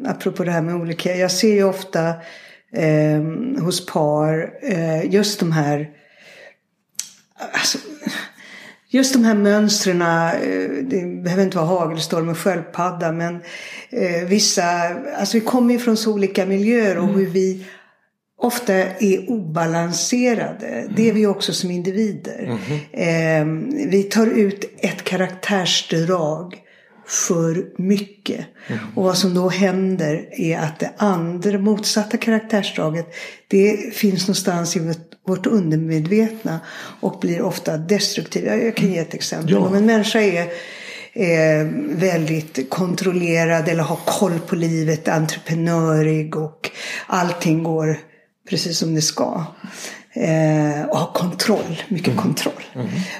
[0.06, 1.16] apropå det här med olika.
[1.16, 2.08] Jag ser ju ofta
[2.72, 3.22] eh,
[3.62, 5.90] hos par eh, just de här
[7.52, 7.78] alltså,
[8.90, 13.34] Just de här mönstren, eh, det behöver inte vara hagelstorm och sköldpadda men
[13.90, 14.64] eh, vissa,
[15.18, 17.66] alltså vi kommer ju från så olika miljöer och hur vi
[18.38, 20.88] ofta är obalanserade.
[20.96, 22.58] Det är vi också som individer.
[22.92, 23.44] Eh,
[23.88, 26.62] vi tar ut ett karaktärsdrag
[27.06, 28.46] för mycket.
[28.94, 33.06] Och vad som då händer är att det andra motsatta karaktärsdraget
[33.48, 34.94] det finns någonstans i
[35.26, 36.60] vårt, undermedvetna
[37.00, 38.44] och blir ofta destruktivt.
[38.44, 39.52] Jag, jag kan ge ett exempel.
[39.52, 39.58] Ja.
[39.58, 40.42] Om en människa är
[41.12, 46.70] eh, väldigt kontrollerad eller har koll på livet, entreprenörig och
[47.06, 47.98] allting går
[48.48, 49.44] precis som det ska.
[50.12, 52.62] Eh, och har kontroll, mycket kontroll.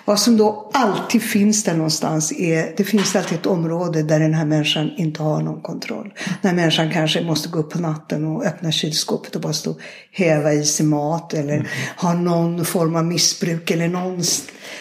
[0.05, 4.35] Vad som då alltid finns där någonstans är, det finns alltid ett område där den
[4.35, 6.13] här människan inte har någon kontroll.
[6.43, 9.71] Den här människan kanske måste gå upp på natten och öppna kylskåpet och bara stå
[9.71, 9.81] och
[10.13, 14.23] häva i sig mat eller har någon form av missbruk eller någon,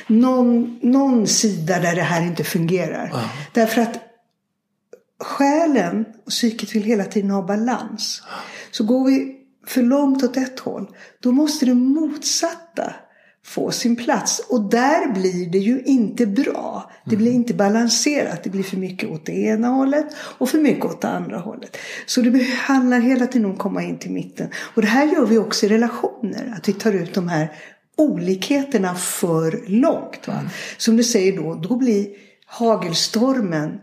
[0.08, 3.12] någon, någon sida där det här inte fungerar.
[3.54, 3.96] Därför att
[5.20, 8.24] själen och psyket vill hela tiden ha balans.
[8.72, 9.37] Så går vi
[9.68, 10.88] för långt åt ett håll,
[11.20, 12.94] då måste det motsatta
[13.46, 14.42] få sin plats.
[14.50, 16.92] Och där blir det ju inte bra.
[17.06, 18.44] Det blir inte balanserat.
[18.44, 21.78] Det blir för mycket åt det ena hållet och för mycket åt det andra hållet.
[22.06, 24.48] Så det handlar hela tiden om att komma in till mitten.
[24.76, 26.54] Och det här gör vi också i relationer.
[26.58, 27.52] Att vi tar ut de här
[27.98, 30.28] olikheterna för långt.
[30.28, 30.42] Va?
[30.78, 32.08] Som du säger då, då blir
[32.46, 33.80] hagelstormen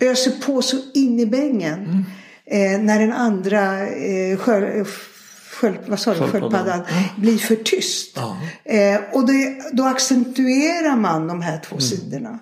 [0.00, 2.04] öser på så in i bängen.
[2.50, 4.86] Eh, när den andra eh, sköld,
[5.52, 6.80] sköld, vad sa du, Sköldpaddan.
[7.16, 8.18] blir för tyst.
[8.64, 12.38] Eh, och det, då accentuerar man de här två sidorna.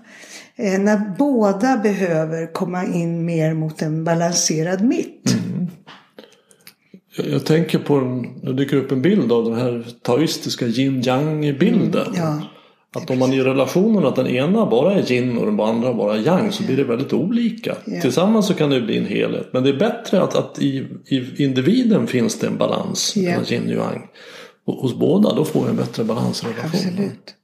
[0.57, 5.37] Eh, när båda behöver komma in mer mot en balanserad mitt.
[7.17, 12.15] Jag, jag tänker på en, det dyker upp en bild av den här taoistiska yin-yang-bilden.
[12.17, 12.43] Ja.
[12.95, 16.17] Att om man i relationen att den ena bara är yin och den andra bara
[16.17, 17.77] är yang så blir det väldigt olika.
[17.85, 18.01] Ja.
[18.01, 19.49] Tillsammans så kan det bli en helhet.
[19.53, 23.31] Men det är bättre att, att i, i individen finns det en balans Ja.
[23.31, 24.07] mellan yin och yang.
[24.67, 26.93] Och hos båda då får vi en bättre balans i relationen.
[26.93, 27.35] Absolut.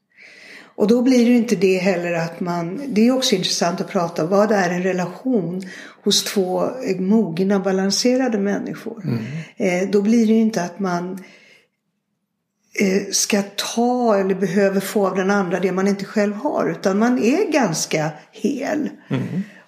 [0.77, 3.89] Och då blir det ju inte det heller att man, det är också intressant att
[3.89, 5.63] prata om vad är en relation
[6.05, 9.03] hos två mogna balanserade människor.
[9.57, 11.19] Eh, då blir det ju inte att man
[13.13, 16.71] ska ta eller behöver få av den andra det man inte själv har.
[16.71, 18.89] Utan man är ganska hel.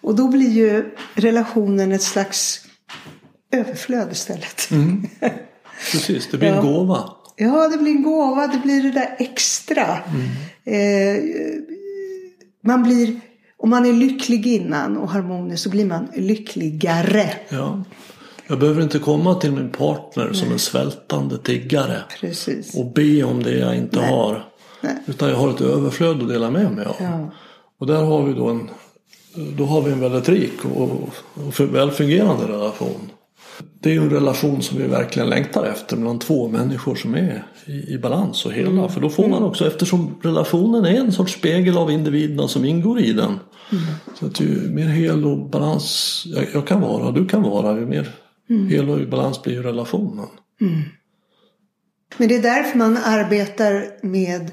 [0.00, 0.84] Och då blir ju
[1.14, 2.64] relationen ett slags
[3.52, 4.68] överflöd istället.
[5.92, 6.62] Precis, det blir en Ja.
[6.62, 7.10] gåva.
[7.36, 8.46] Ja, det blir en gåva.
[8.46, 9.98] Det blir det där extra.
[10.64, 11.22] Eh,
[12.64, 13.20] man blir,
[13.56, 17.30] om man är lycklig innan och harmonisk så blir man lyckligare.
[17.48, 17.84] Ja.
[18.52, 22.74] Jag behöver inte komma till min partner som en svältande tiggare Precis.
[22.74, 24.44] och be om det jag inte har.
[24.80, 24.96] Nej.
[25.06, 26.96] Utan jag har ett överflöd att dela med mig av.
[27.00, 27.30] Ja.
[27.78, 28.70] Och där har vi då en,
[29.56, 30.90] då har vi en väldigt rik och,
[31.34, 33.10] och välfungerande relation.
[33.80, 37.46] Det är ju en relation som vi verkligen längtar efter mellan två människor som är
[37.66, 38.70] i, i balans och hela.
[38.70, 38.88] Mm.
[38.88, 43.00] För då får man också, eftersom relationen är en sorts spegel av individerna som ingår
[43.00, 43.40] i den.
[43.72, 43.84] Mm.
[44.18, 47.86] Så att ju mer hel och balans jag, jag kan vara du kan vara, ju
[47.86, 48.10] mer
[48.48, 50.26] Hela i balans blir ju relationen.
[52.16, 54.50] Men det är därför man arbetar med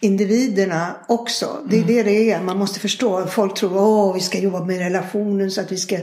[0.00, 1.58] individerna också.
[1.70, 2.42] Det är det det är.
[2.42, 3.26] Man måste förstå.
[3.26, 5.98] Folk tror att vi ska jobba med relationen så att vi ska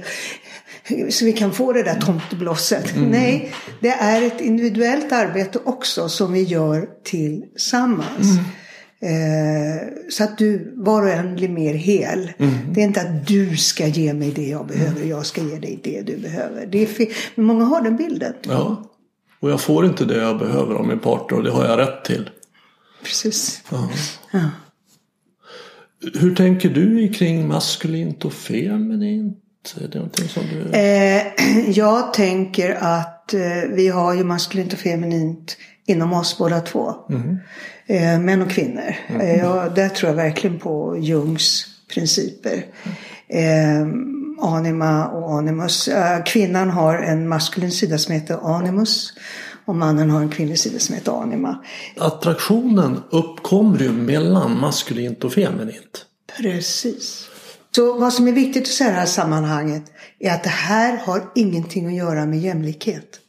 [1.09, 2.93] så vi kan få det där tomteblosset.
[2.95, 8.37] Nej, det är ett individuellt arbete också som vi gör tillsammans.
[8.37, 8.64] Eh,
[10.09, 12.31] så att du, var och en blir mer hel.
[12.71, 15.59] Det är inte att du ska ge mig det jag behöver och jag ska ge
[15.59, 16.65] dig det du behöver.
[16.65, 17.07] Det är fel.
[17.35, 18.33] Men många har den bilden.
[18.41, 18.91] Ja.
[19.39, 22.05] Och jag får inte det jag behöver av min partner och det har jag rätt
[22.05, 22.29] till.
[23.03, 23.63] Precis.
[23.71, 23.89] Ja.
[24.31, 24.49] Ja.
[26.13, 29.37] Hur tänker du kring maskulint och feminint?
[29.81, 30.77] Är det någonting som du...
[30.77, 31.23] Eh,
[31.67, 36.93] jag tänker att eh, vi har ju maskulint och feminint inom oss båda två.
[37.87, 38.95] Eh, män och kvinnor.
[39.21, 42.65] Eh, ja, där tror jag verkligen på Jungs principer.
[43.27, 43.87] Eh,
[44.41, 45.87] anima och animus.
[45.87, 49.13] Eh, kvinnan har en maskulin sida som heter animus.
[49.65, 51.63] Och mannen har en kvinnlig sida som heter anima.
[51.97, 56.05] Attraktionen uppkommer ju mellan maskulint och feminint.
[56.37, 57.29] Precis.
[57.75, 59.83] Så vad som är viktigt att säga i det här sammanhanget
[60.19, 63.19] är att det här har ingenting att göra med jämlikhet.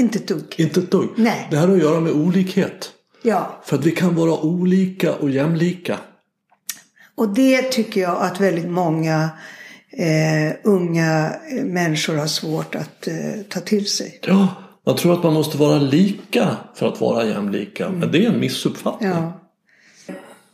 [0.00, 0.54] Inte ett dugg.
[0.56, 1.08] Inte ett dugg.
[1.16, 1.46] Nej.
[1.50, 2.90] Det här har att göra med olikhet.
[3.22, 5.98] Ja, För att vi kan vara olika och jämlika.
[7.14, 9.30] och det tycker jag att väldigt många
[9.92, 13.14] eh, unga eh, människor har svårt att eh,
[13.48, 14.20] ta till sig.
[14.26, 14.48] Ja,
[14.86, 17.88] man tror att man måste vara lika för att vara jämlika.
[17.90, 19.10] Men det är en missuppfattning.
[19.10, 19.39] Ja.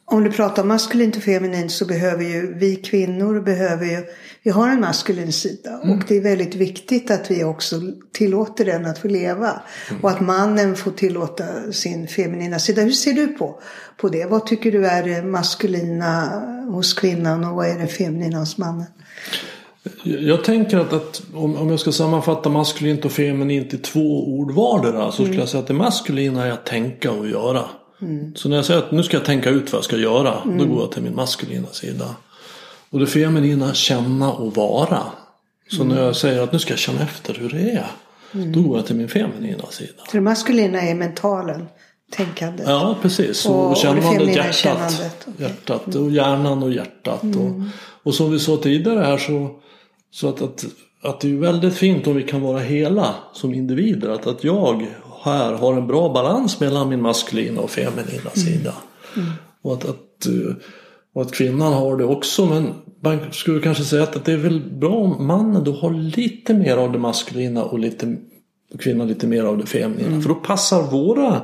[0.08, 4.04] Om du pratar om maskulint och feminint så behöver ju vi kvinnor behöver ju,
[4.42, 7.80] vi har en maskulin sida och det är väldigt viktigt att vi också
[8.12, 9.62] tillåter den att få leva.
[10.02, 12.82] Och att mannen får tillåta sin feminina sida.
[12.82, 13.60] Hur ser du på,
[13.96, 14.24] på det?
[14.24, 18.86] Vad tycker du är det maskulina hos kvinnan och vad är det feminina hos mannen?
[20.02, 24.52] Jag tänker att, att om, om jag ska sammanfatta maskulint och feminint i två ord
[24.52, 27.64] vardera så skulle jag säga att det maskulina är att tänka och göra.
[28.34, 30.64] Så när jag säger att nu ska jag tänka ut vad jag ska göra då
[30.66, 32.16] går jag till min maskulina sida.
[32.90, 35.00] Och det feminina känna och vara.
[35.70, 37.86] Så när jag säger att nu ska jag känna efter hur det är
[38.52, 39.92] då går jag till min feminina sida.
[40.10, 41.66] Så det maskulina är mentalen,
[42.12, 42.68] tänkandet.
[42.68, 43.46] Ja, precis.
[43.46, 44.54] Och- Och, och det kännandet, hjärtat.
[44.54, 45.26] kännandet.
[45.38, 47.22] hjärtat och hjärnan och hjärtat.
[47.22, 47.60] Och,
[48.02, 49.50] och som vi sa tidigare här så,
[50.10, 50.64] så att, att,
[51.02, 54.08] att det är väldigt fint om vi kan vara hela som individer.
[54.08, 54.86] Att, att jag
[55.30, 58.74] här har en bra balans mellan min maskulina och feminina sida.
[59.62, 60.54] Och, att, att, eh,
[61.14, 62.46] och att kvinnan har det också.
[62.46, 66.54] Men man skulle kanske säga att, det är väl bra om mannen då har lite
[66.54, 68.16] mer av det maskulina och lite,
[68.74, 70.20] och kvinnan lite mer av det feminina.
[70.20, 71.42] För då passar våra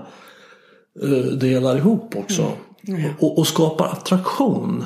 [1.03, 2.53] eh, delar ihop också.
[3.19, 4.85] Och, och skapar attraktion.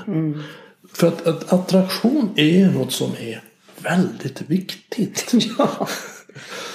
[0.93, 3.43] För att, att attraktion är något som är
[3.83, 5.33] väldigt viktigt.
[5.59, 5.89] Ja,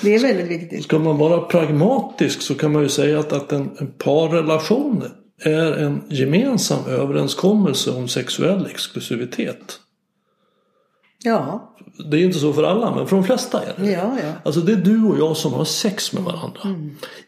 [0.02, 0.84] det är väldigt viktigt.
[0.84, 5.04] Ska man vara pragmatisk så kan man ju säga att, att en, en parrelation
[5.44, 9.80] är en gemensam överenskommelse om sexuell exklusivitet.
[11.24, 11.76] Ja,
[12.12, 13.92] Det är inte så för alla men för de flesta är det.
[13.92, 14.34] ja, ja.
[14.44, 16.76] Alltså det är du och jag som har sex med varandra.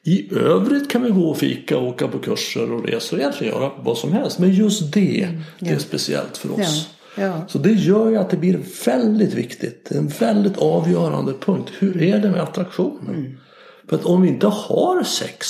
[0.03, 3.97] I övrigt kan vi gå och fika, åka på kurser och resor, egentligen göra vad
[3.97, 4.39] som helst.
[4.39, 5.29] Men just det,
[5.59, 6.89] det är speciellt för oss.
[7.15, 7.41] Ja.
[7.47, 9.91] Så det gör ju att det blir väldigt viktigt.
[9.91, 11.71] En väldigt avgörande punkt.
[11.79, 13.37] Hur är det med attraktionen?
[13.89, 15.47] För att om vi inte har sex,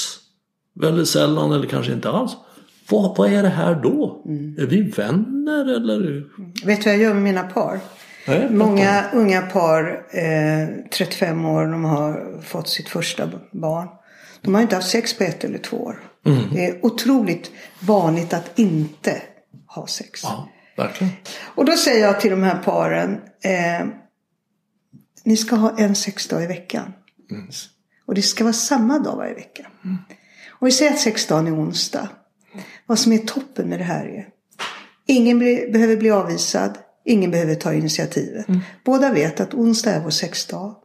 [0.80, 2.32] väldigt sällan eller kanske inte alls.
[2.90, 4.24] Vad, vad är det här då?
[4.58, 6.24] Är vi vänner eller?
[6.66, 7.80] Vet du vad jag gör med mina par?
[8.28, 13.88] Nej, Många unga par, eh, 35 år, de har fått sitt första barn.
[14.42, 16.00] De har inte haft sex på ett eller två år.
[16.54, 19.22] Det är otroligt vanligt att inte
[19.68, 20.22] ha sex.
[20.24, 21.14] Ja, verkligen.
[21.56, 23.22] Och då säger jag till de här paren.
[23.44, 23.88] Eh,
[25.24, 26.94] ni ska ha en sexdag i veckan.
[28.06, 29.68] Och det ska vara samma dag varje vecka.
[30.50, 32.10] Och vi säger att sexdagen är onsdag.
[32.86, 34.28] Vad som är toppen med det här är.
[35.06, 36.78] Ingen bli, behöver bli avvisad.
[37.06, 38.46] Ingen behöver ta initiativet.
[38.86, 40.76] Båda vet att onsdag är vår sexdag.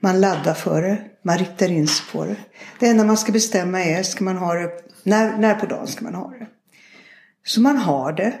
[0.00, 0.98] Man laddar för det.
[1.24, 2.36] Man riktar in sig på det.
[2.80, 4.70] Det enda man ska bestämma är, ska man ha det,
[5.02, 6.46] när, när på dagen ska man ha det.
[7.44, 8.38] Så man har det.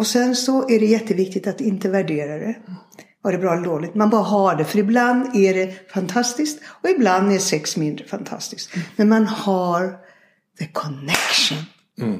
[0.00, 2.54] Och sen så är det jätteviktigt att inte värdera det.
[3.22, 3.94] Var det bra eller dåligt?
[3.94, 4.64] Man bara har det.
[4.64, 8.70] För ibland är det fantastiskt och ibland är sex mindre fantastiskt.
[8.96, 9.96] Men man har
[10.58, 11.58] the connection.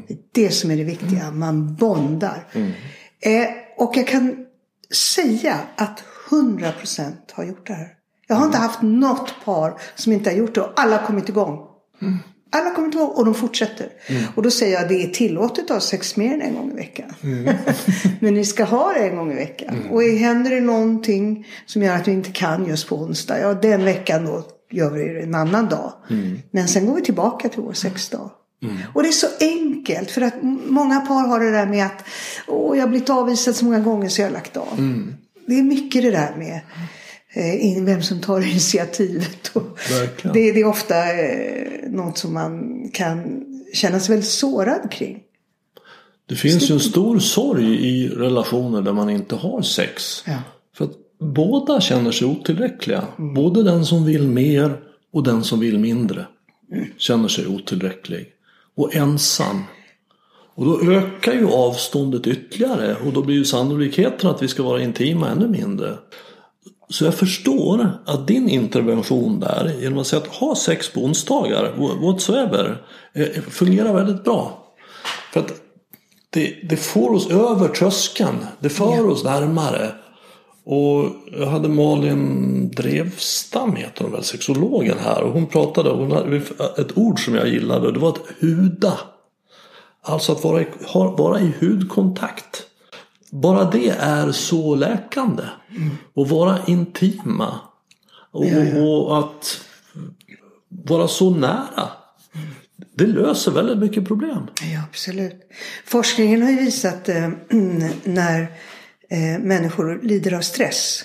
[0.08, 1.30] Det är det som är det viktiga.
[1.30, 2.46] Man bondar.
[3.20, 4.46] Eh, och jag kan
[5.16, 7.88] säga att 100% har gjort det här.
[8.26, 11.28] Jag har inte haft något par som inte har gjort det och alla har kommit
[11.28, 11.58] igång.
[12.50, 13.88] Alla kommer inte ihåg och de fortsätter.
[14.06, 14.22] Mm.
[14.34, 16.70] Och då säger jag att det är tillåtet att ha sex mer än en gång
[16.72, 17.14] i veckan.
[17.22, 17.54] Mm.
[18.20, 19.74] Men ni ska ha det en gång i veckan.
[19.74, 19.90] Mm.
[19.90, 23.40] Och händer det någonting som gör att vi inte kan just på onsdag.
[23.40, 25.92] Ja den veckan då gör vi det en annan dag.
[26.10, 26.38] Mm.
[26.50, 28.30] Men sen går vi tillbaka till vår sexdag.
[28.62, 28.76] Mm.
[28.94, 30.34] Och det är så enkelt för att
[30.66, 32.04] många par har det där med att
[32.46, 34.78] Åh, jag har blivit avvisad så många gånger så jag har lagt av.
[34.78, 35.14] Mm.
[35.46, 36.60] Det är mycket det där med
[37.32, 39.52] eh, vem som tar initiativet.
[40.22, 45.22] det, det, är ofta eh, något som man kan känna sig väldigt sårad kring.
[46.26, 50.22] Det finns ju en stor sorg i relationer där man inte har sex.
[50.26, 50.42] Ja.
[50.76, 53.04] För att båda känner sig otillräckliga.
[53.18, 53.34] Mm.
[53.34, 54.76] Både den som vill mer
[55.12, 56.26] och den som vill mindre.
[56.72, 56.86] Mm.
[56.98, 58.26] Känner sig otillräcklig.
[58.76, 59.62] Och ensam.
[60.54, 64.82] Och då ökar ju avståndet ytterligare och då blir ju sannolikheten att vi ska vara
[64.82, 65.98] intima ännu mindre.
[66.90, 71.72] Så jag förstår att din intervention där genom att säga att ha sex på onsdagar,
[72.02, 72.82] whatsoever,
[73.14, 74.74] eh, fungerar väldigt bra.
[75.32, 75.52] För att
[76.30, 79.02] det, det får oss över tröskeln, det för ja.
[79.02, 79.92] oss närmare.
[80.64, 81.04] Och
[81.38, 85.22] jag hade Malin Drevstam, heter hon väl, sexologen här.
[85.22, 86.36] Och hon pratade, hon hade
[86.78, 88.98] ett ord som jag gillade, det var att huda.
[90.02, 92.66] Alltså att vara i, vara i hudkontakt.
[93.30, 95.42] Bara det är så läkande.
[96.14, 97.60] Och vara intima.
[98.32, 98.82] Och, ja, ja.
[98.82, 99.60] och att
[100.68, 101.88] vara så nära.
[102.94, 104.46] Det löser väldigt mycket problem.
[104.62, 105.50] Ja, absolut.
[105.84, 107.28] Forskningen har ju visat eh,
[108.04, 108.40] när
[109.10, 111.04] eh, människor lider av stress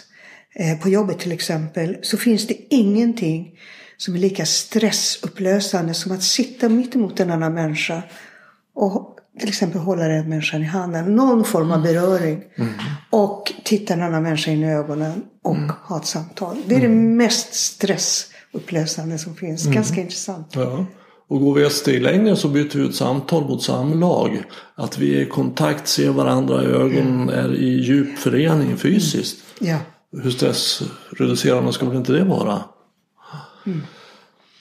[0.56, 3.60] eh, på jobbet till exempel så finns det ingenting
[3.98, 8.04] som är lika stressupplösande som att sitta mitt emot en annan människa
[8.74, 11.16] och till exempel hålla den människan i handen.
[11.16, 12.44] Någon form av beröring.
[12.56, 12.74] Mm.
[13.10, 15.72] Och titta en annan människa in i ögonen och mm.
[15.84, 16.58] ha ett samtal.
[16.66, 17.18] Det är det mm.
[17.18, 19.66] mest stressupplösande som finns.
[19.66, 19.76] Mm.
[19.76, 20.48] Ganska intressant.
[20.56, 20.86] Ja.
[21.28, 24.44] Och går vi ett steg längre så byter vi ut samtal mot samlag.
[24.76, 29.38] Att vi är i kontakt, ser varandra i ögonen, är i djup förening fysiskt.
[29.60, 29.78] Ja.
[30.24, 32.62] Hur stressreducerande skulle inte det vara?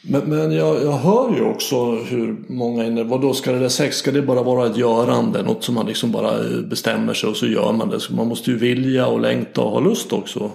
[0.07, 3.97] Men, men jag, jag hör ju också hur många inne, vadå ska det där sex,
[3.97, 5.43] ska det bara vara ett görande?
[5.43, 8.01] Något som man liksom bara eh, bestämmer sig och så gör man det.
[8.01, 10.51] Så man måste ju vilja och längta och ha lust också.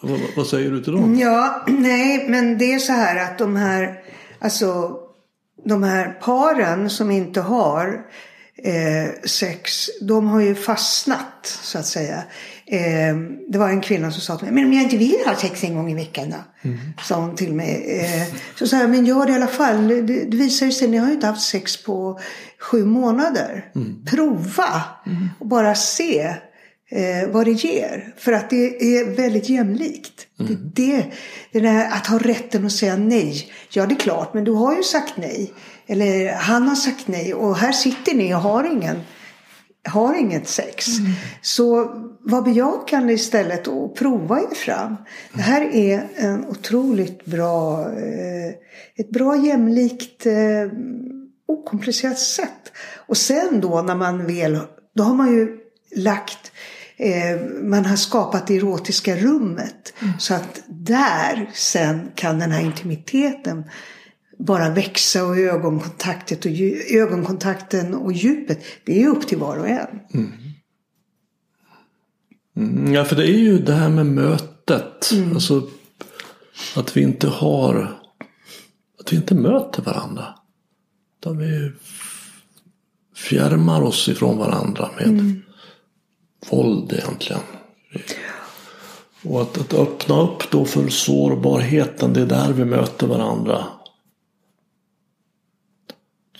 [0.00, 1.18] Vad, vad säger du till dem?
[1.18, 4.02] Ja, nej men det är så här att de här,
[4.38, 4.90] alltså
[5.64, 8.00] de här paren som inte har
[8.56, 12.22] eh, sex, de har ju fastnat så att säga.
[12.66, 13.16] Eh,
[13.48, 15.64] det var en kvinna som sa till mig, men om jag inte vill ha sex
[15.64, 16.68] en gång i veckan då?
[16.68, 16.78] Mm.
[17.02, 18.00] Sa hon till mig.
[18.00, 19.88] Eh, så sa jag, men gör det i alla fall.
[19.88, 22.20] Det, det visar ju sig, ni har ju inte haft sex på
[22.58, 23.70] sju månader.
[23.74, 24.04] Mm.
[24.06, 25.28] Prova mm.
[25.38, 26.20] och bara se
[26.90, 28.14] eh, vad det ger.
[28.16, 30.26] För att det är väldigt jämlikt.
[30.40, 30.56] Mm.
[30.74, 31.04] Det, det,
[31.52, 33.52] det där att ha rätten att säga nej.
[33.70, 35.52] Ja, det är klart, men du har ju sagt nej.
[35.86, 38.96] Eller han har sagt nej och här sitter ni och har ingen
[39.84, 40.98] har inget sex.
[40.98, 41.12] Mm.
[41.42, 41.84] Så
[42.20, 44.96] var bejakande istället och prova er fram.
[45.32, 48.54] Det här är en otroligt bra, eh,
[48.96, 50.32] ett bra jämlikt, eh,
[51.46, 52.72] okomplicerat sätt.
[53.06, 54.58] Och sen då när man väl,
[54.94, 55.58] då har man ju
[55.96, 56.52] lagt
[56.96, 59.94] Eh, man har skapat det erotiska rummet.
[60.02, 60.14] Mm.
[60.18, 63.64] Så att där sen kan den här intimiteten
[64.38, 66.46] bara växa och ögonkontakten och,
[66.94, 68.64] ögonkontakten och djupet.
[68.84, 70.00] Det är upp till var och en.
[70.14, 70.32] Mm.
[72.56, 75.12] Mm, ja, för det är ju det här med mötet.
[75.12, 75.32] Mm.
[75.32, 75.68] Alltså
[76.76, 78.00] att vi inte har,
[79.00, 80.26] att vi inte möter varandra.
[81.20, 81.72] Utan vi
[83.16, 85.42] fjärmar oss ifrån varandra med mm
[86.50, 87.42] våld egentligen.
[89.22, 93.64] Och att, att öppna upp då för sårbarheten, det är där vi möter varandra.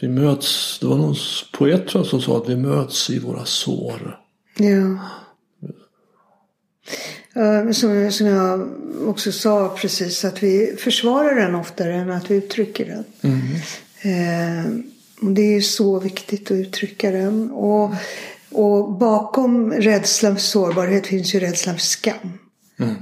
[0.00, 1.14] Vi möts, det var någon
[1.52, 4.20] poet tror jag som sa att vi möts i våra sår.
[4.56, 4.98] Ja.
[7.72, 8.68] Som, som jag
[9.06, 13.04] också sa precis att vi försvarar den oftare än att vi uttrycker den.
[13.32, 13.40] Mm.
[14.02, 14.70] Eh,
[15.34, 17.50] det är så viktigt att uttrycka den.
[17.50, 17.90] Och
[18.54, 22.38] och bakom rädslan för sårbarhet finns ju rädslan för skam.
[22.78, 22.94] Mm.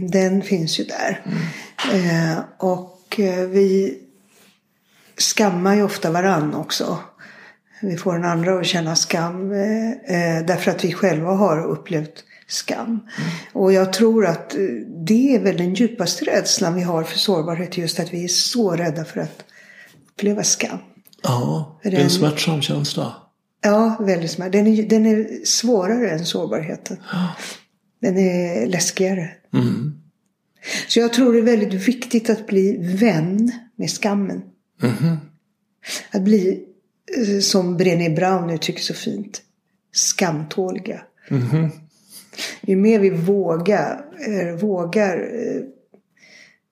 [0.10, 1.24] Den finns ju där.
[1.24, 2.32] Mm.
[2.32, 3.98] Eh, och eh, vi
[5.20, 6.98] skammar ju ofta varann också.
[7.82, 12.24] Vi får den andra att känna skam eh, eh därför att vi själva har upplevt
[12.46, 12.86] skam.
[12.86, 13.00] Mm.
[13.52, 14.60] Och jag tror att eh,
[15.06, 17.76] det är väl den djupaste rädslan vi har för sårbarhet.
[17.76, 19.44] Just att vi är så rädda för att
[20.12, 20.78] uppleva skam.
[21.22, 23.16] Ja, det är en smärtsam känsla.
[23.62, 24.52] Ja, väldigt smart.
[24.52, 26.96] Den är, den är svårare än sårbarheten.
[28.00, 29.30] Den är läskigare.
[29.54, 30.00] Mm.
[30.88, 34.42] Så jag tror det är väldigt viktigt att bli vän med skammen.
[34.82, 35.16] Mm.
[36.10, 36.64] Att bli,
[37.16, 39.42] eh, som Brené Brown uttrycker så fint,
[39.92, 41.00] skamtåliga.
[41.28, 41.70] Mhm.
[42.60, 45.62] Ju mer vi vågar, eh, vågar eh,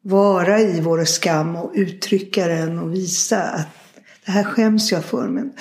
[0.03, 3.69] vara i vår skam och uttrycka den och visa att
[4.27, 5.53] det här skäms jag för men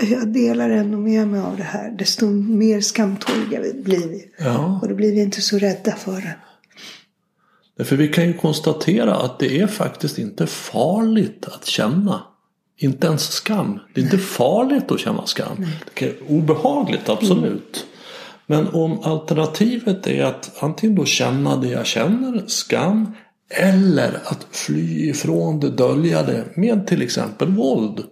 [0.00, 1.90] jag delar ändå med mig av det här.
[1.90, 4.28] Desto mer skamtåliga blir vi.
[4.38, 4.78] Ja.
[4.82, 6.34] Och då blir vi inte så rädda för det.
[7.80, 12.22] Därför vi kan ju konstatera att det är faktiskt inte farligt att känna.
[12.76, 13.78] Inte ens skam.
[13.94, 15.66] Det är inte farligt att känna skam.
[15.94, 17.86] Det vara obehagligt, absolut.
[18.46, 23.14] Men om alternativet är att antingen då känna det jag känner, skam,
[23.48, 28.04] eller att fly ifrån det, dölja det med till exempel våld.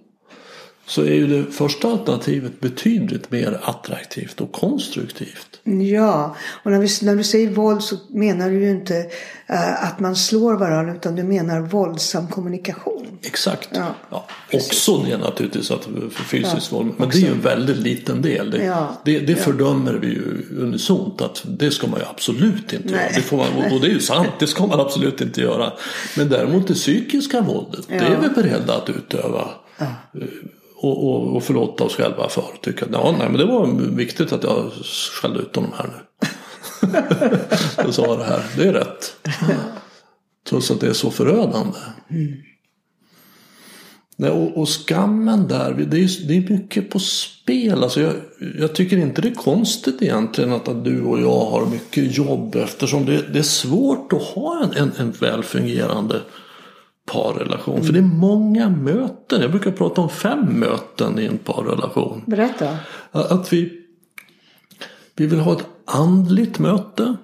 [0.88, 5.60] Så är ju det första alternativet betydligt mer attraktivt och konstruktivt.
[5.64, 8.96] Ja, och när, vi, när du säger våld så menar du ju inte
[9.46, 13.18] eh, att man slår varandra utan du menar våldsam kommunikation.
[13.22, 13.68] Exakt.
[13.72, 16.92] Ja, Ja, också det naturligtvis att för fysiskt Ja, våld.
[16.96, 18.50] Men det är ju en väldigt liten del.
[18.50, 22.88] Det, Ja, det, det fördömer vi ju unisont att det ska man ju absolut inte
[22.88, 22.94] Nej.
[22.94, 23.12] göra.
[23.14, 25.72] Det får man, och det är ju sant, det ska man absolut inte göra.
[26.16, 29.48] Men däremot det psykiska våldet, det är vi beredda att utöva.
[29.78, 29.88] Eh,
[30.80, 32.44] Och, och, och förlåta oss själva för.
[32.62, 33.66] Tycka att ja, nej, men det var
[33.96, 34.72] viktigt att jag
[35.22, 36.28] skällde ut honom här nu.
[37.84, 39.16] jag sa det här, det är rätt.
[40.48, 41.78] Trots att det är så förödande.
[44.16, 47.82] Nej, och, och skammen där, det är, det är mycket på spel.
[47.82, 48.14] Alltså jag,
[48.58, 52.56] jag tycker inte det är konstigt egentligen att, att du och jag har mycket jobb
[52.56, 56.20] eftersom det, det är svårt att ha en, en, en välfungerande
[57.12, 57.84] parrelation.
[57.84, 59.40] För det är många möten.
[59.40, 62.22] Jag brukar prata om fem möten i en parrelation.
[62.26, 62.76] Berätta.
[63.10, 63.72] Att vi,
[65.16, 67.16] vi vill ha ett andligt möte.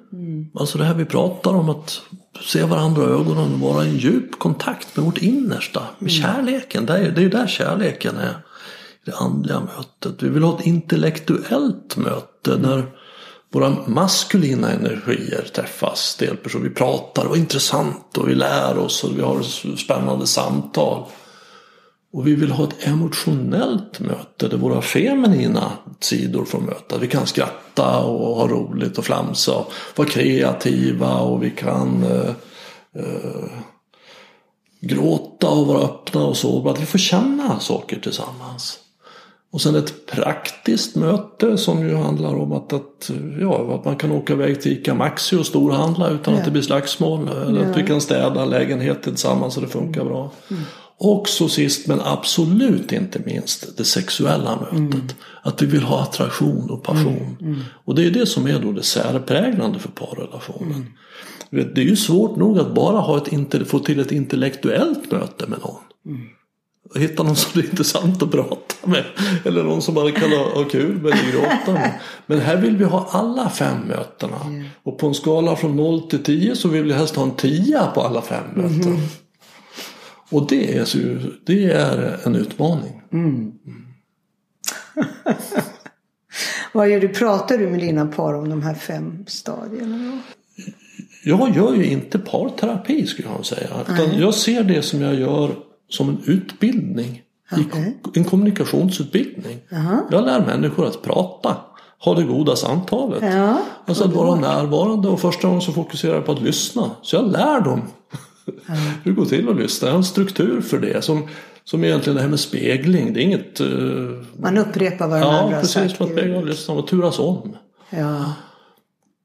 [0.55, 2.03] Alltså det här vi pratar om att
[2.43, 5.83] se varandra i ögonen och vara i en djup kontakt med vårt innersta.
[5.99, 6.87] Med kärleken.
[6.87, 8.37] Det är, det är ju där kärleken är.
[9.05, 10.23] Det andliga mötet.
[10.23, 12.59] Vi vill ha ett intellektuellt möte.
[12.61, 12.85] När
[13.55, 16.17] våra maskulina energier träffas.
[16.19, 16.63] Delperson.
[16.63, 19.43] Vi pratar och intressant och vi lär oss och vi har
[19.77, 21.05] spännande samtal.
[22.13, 27.03] Och vi vill ha ett emotionellt möte där våra feminina sidor får mötas.
[27.03, 32.31] Vi kan skratta och ha roligt och flamsa och vara kreativa och vi kan eh,
[33.03, 33.51] eh,
[34.81, 36.69] gråta och vara öppna och så.
[36.69, 38.84] Att vi får känna saker tillsammans.
[39.55, 44.13] Och sen ett praktiskt möte som ju handlar om att, att, ja, att man kan
[44.13, 47.29] åka iväg till ICA Maxi och storhandla utan att det blir slagsmål.
[47.47, 50.33] Eller att vi kan städa lägenheten tillsammans så det funkar bra.
[50.99, 55.17] Och så sist men absolut inte minst det sexuella mötet.
[55.43, 57.37] Att vi vill ha attraktion och passion.
[57.85, 60.87] Och det är det som är då det särpräglande för parrelationen.
[61.51, 65.47] Vet, Det är ju svårt nog att bara ha ett, få till ett intellektuellt möte
[65.47, 65.81] med någon.
[66.97, 69.05] Hitta någon som är intressant att prata med.
[69.45, 72.01] Eller någon som man kan ha, ha kul med eller gråta med.
[72.27, 74.37] Men här vill vi ha alla fem mötena.
[74.83, 77.81] Och på en skala från 0 till 10 så vill vi helst ha en 10
[77.95, 78.99] på alla fem möten.
[80.31, 80.87] Och det är,
[81.47, 83.03] det är en utmaning.
[86.73, 87.09] Vad gör du?
[87.09, 90.21] Pratar du med dina par om de här fem stadierna?
[91.25, 93.69] Jag gör ju inte parterapi skulle jag säga.
[93.89, 95.51] Utan jag ser det som jag gör
[95.89, 97.23] som en utbildning.
[97.53, 97.99] Okej.
[98.15, 99.59] en kommunikationsutbildning.
[100.11, 101.57] Jag lär människor att prata.
[102.05, 103.23] Ha det goda samtalet.
[103.23, 106.91] Ja, Alltså att vara närvarande och första gången så fokuserar jag på att lyssna.
[107.03, 107.83] Så jag lär dem
[109.05, 109.89] hur det går till att lyssna.
[109.89, 111.05] Jag har en struktur för det.
[111.05, 111.23] Som,
[111.65, 113.13] som egentligen det här med spegling.
[113.13, 113.61] Det är inget...
[113.61, 113.67] eh,
[114.39, 115.73] Man upprepar vad den ja, andra har precis.
[115.75, 116.01] sagt.
[116.01, 117.57] Man speglar och lyssnar och turas om.
[117.91, 118.33] Ja,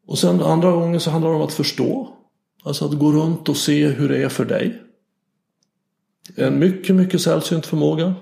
[0.07, 2.09] Och sen andra gången så handlar det om att förstå.
[2.63, 4.81] Alltså att gå runt och se hur det är för dig.
[6.35, 8.13] En mycket, mycket sällsynt förmåga.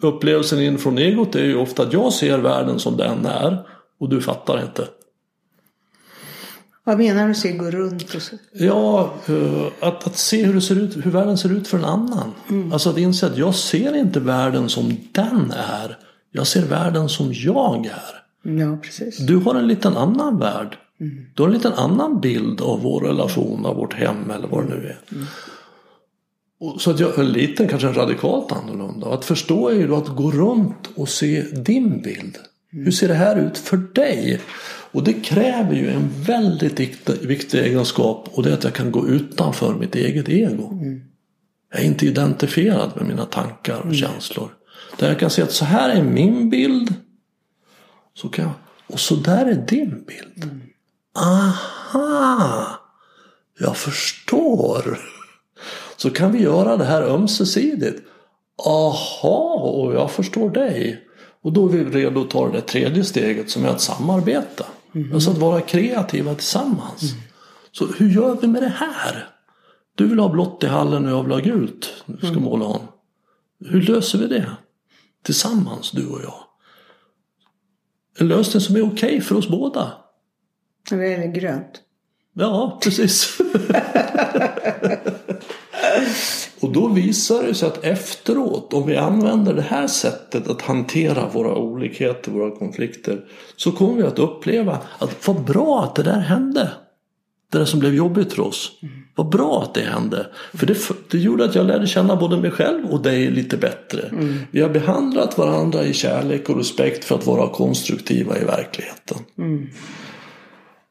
[0.00, 3.66] Upplevelsen inifrån egot är ju ofta att jag ser världen som den är
[4.00, 4.88] och du fattar inte.
[6.84, 8.36] vad menar du med att gå runt och så?
[8.52, 11.84] Ja, eh, att, att se hur, det ser ut, hur världen ser ut för en
[11.84, 12.32] annan.
[12.72, 15.98] Alltså att inse att jag ser inte världen som den är.
[16.32, 18.18] Jag ser världen som jag är.
[18.42, 19.18] Ja, precis.
[19.18, 20.78] Du har en liten annan värld.
[21.34, 24.74] Du har en liten annan bild av vår relation, av vårt hem eller vad det
[24.74, 24.98] nu är.
[25.10, 25.57] Och
[26.78, 29.06] så att jag är liten, kanske radikalt annorlunda.
[29.06, 32.38] Att förstå är ju då att gå runt och se din bild.
[32.70, 34.40] Hur ser det här ut för dig?
[34.92, 39.08] Och det kräver ju en väldigt viktig, egenskap och det är att jag kan gå
[39.08, 40.80] utanför mitt eget ego.
[41.72, 44.50] Jag är inte identifierad med mina tankar och känslor.
[44.98, 46.94] Där jag kan se att så här är min bild.
[48.14, 48.54] Så kan jag,
[48.86, 50.50] och så där är din bild.
[51.14, 52.80] Aha!
[53.58, 54.98] Jag förstår.
[55.98, 58.02] Så kan vi göra det här ömsesidigt.
[58.66, 61.04] aha, och jag förstår dig.
[61.42, 64.66] Och då är vi redo att ta det tredje steget som är att samarbeta.
[64.94, 65.12] Mm.
[65.14, 67.02] Alltså att vara kreativa tillsammans.
[67.02, 67.24] Mm.
[67.72, 69.28] Så hur gör vi med det här?
[69.94, 71.92] Du vill ha blått i hallen och jag vill ha gult.
[72.06, 72.42] Du ska mm.
[72.42, 72.80] måla om.
[73.64, 74.50] Hur löser vi det?
[75.24, 76.44] Tillsammans, du och jag.
[78.18, 79.92] En lösning som är okej okay för oss båda.
[80.90, 81.82] Är grönt.
[82.32, 83.38] Ja, precis.
[86.60, 91.28] och då visar det sig att efteråt, om vi använder det här sättet att hantera
[91.28, 93.24] våra olikheter, våra konflikter,
[93.56, 96.70] så kommer vi att uppleva att vad bra att det där hände.
[97.52, 98.72] Det där som blev jobbigt för oss.
[98.82, 98.94] Mm.
[99.14, 100.26] Vad bra att det hände.
[100.54, 100.78] För det,
[101.10, 104.02] det gjorde att jag lärde känna både mig själv och dig lite bättre.
[104.02, 104.38] Mm.
[104.50, 109.18] Vi har behandlat varandra i kärlek och respekt för att vara konstruktiva i verkligheten.
[109.38, 109.68] Mm.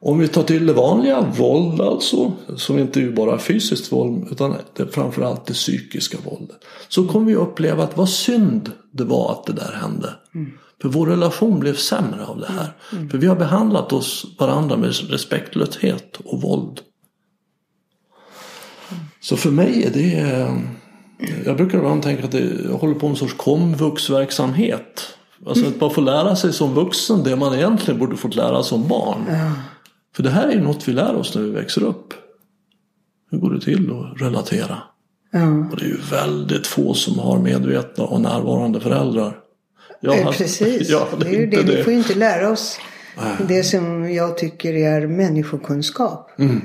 [0.01, 4.55] Om vi tar till det vanliga, våld alltså, som inte är bara fysiskt våld utan
[4.73, 6.57] det framförallt det psykiska våldet.
[6.87, 10.13] Så kommer vi uppleva att vad synd det var att det där hände.
[10.35, 10.51] Mm.
[10.81, 12.73] För vår relation blev sämre av det här.
[12.91, 13.09] Mm.
[13.09, 16.79] För vi har behandlat oss varandra med respektlöshet och våld.
[19.21, 20.47] Så för mig är det...
[21.45, 25.17] Jag brukar ibland tänka att det, jag håller på med en sorts komvuxverksamhet.
[25.45, 28.87] Alltså att bara få lära sig som vuxen det man egentligen borde fått lära som
[28.87, 29.25] barn.
[29.29, 29.51] Ja.
[30.17, 32.13] För det här är ju något vi lär oss när vi växer upp.
[33.31, 34.77] Hur går det till att relatera?
[35.31, 35.47] Ja.
[35.71, 39.39] Och det är ju väldigt få som har medvetna och närvarande föräldrar.
[40.01, 41.63] Jag har, Precis, jag det är ju det.
[41.63, 42.79] Vi får ju inte lära oss
[43.17, 43.35] Nej.
[43.47, 46.39] det som jag tycker är människokunskap.
[46.39, 46.61] Mm.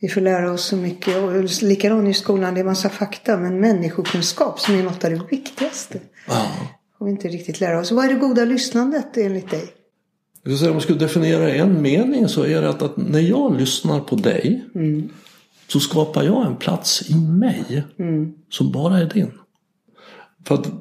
[0.00, 1.16] Vi får lära oss så mycket.
[1.16, 3.36] Och likadant i skolan, det är massa fakta.
[3.36, 6.00] Men människokunskap som är något av det viktigaste.
[6.28, 6.46] Ja.
[6.98, 7.92] Får vi inte riktigt lära oss.
[7.92, 9.75] Vad är det goda lyssnandet enligt dig?
[10.48, 13.60] Jag säga, om man skulle definiera en mening så är det att, att när jag
[13.60, 15.08] lyssnar på dig mm.
[15.68, 18.34] så skapar jag en plats i mig mm.
[18.50, 19.32] som bara är din.
[20.44, 20.72] För att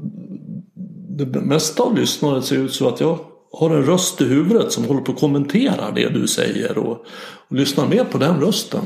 [1.10, 3.20] det mesta av lyssnandet ser ut så att jag
[3.52, 7.06] har en röst i huvudet som håller på att kommentera det du säger och,
[7.48, 8.82] och lyssnar mer på den rösten.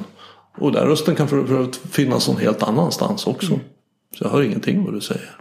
[0.58, 3.54] Och den rösten kan för övrigt finnas någon helt annanstans också.
[3.54, 3.66] Mm.
[4.18, 5.36] Så jag hör ingenting vad du säger.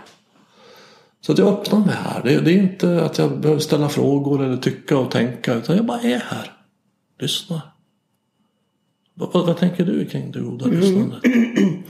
[1.21, 2.23] Så att jag öppnar mig här.
[2.25, 5.87] Det, det, är inte att jag behöver ställa frågor eller tycka och tänka utan jag
[5.87, 6.53] bara är här.
[7.21, 7.61] Lyssnar.
[9.15, 10.81] Vad, vad, vad tänker du kring det goda mm.
[10.81, 11.23] lyssnandet?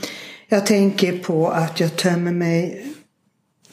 [0.51, 2.85] Jag tänker på att jag tömmer mig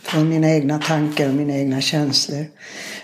[0.03, 2.47] från mina egna tankar och mina egna känslor.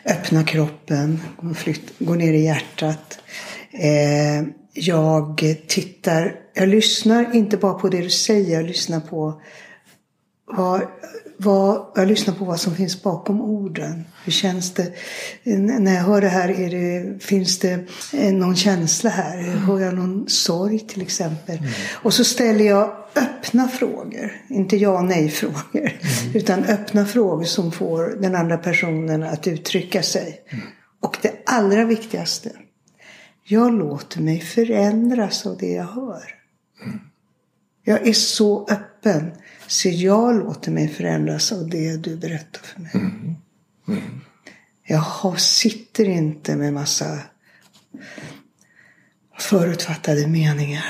[0.04, 1.20] Öppnar kroppen,
[1.56, 3.18] flytt, går ner i hjärtat.
[3.70, 9.42] Eh, jag tittar, jag lyssnar inte bara på det du säger, jag lyssnar på
[10.44, 10.82] vad,
[11.42, 14.04] vad, jag lyssnar på vad som finns bakom orden.
[14.24, 14.92] Hur känns det?
[15.56, 19.42] När jag hör det här, är det, finns det eh, någon känsla här?
[19.42, 21.58] Hör jag någon sorg till exempel?
[21.58, 21.70] Mm.
[21.92, 24.32] Och så ställer jag öppna frågor.
[24.48, 25.60] Inte ja och nej frågor.
[25.72, 26.34] Mm.
[26.34, 30.40] Utan öppna frågor som får den andra personen att uttrycka sig.
[30.48, 30.64] Mm.
[31.00, 32.50] Och det allra viktigaste.
[33.44, 36.22] Jag låter mig förändras av det jag hör.
[36.84, 37.00] Mm.
[37.84, 39.32] Jag är så öppen.
[39.72, 42.90] Så jag låter mig förändras av det du berättar för mig.
[42.94, 43.34] Mm.
[43.88, 44.20] Mm.
[44.86, 47.18] Jag sitter inte med massa
[49.38, 50.84] förutfattade meningar.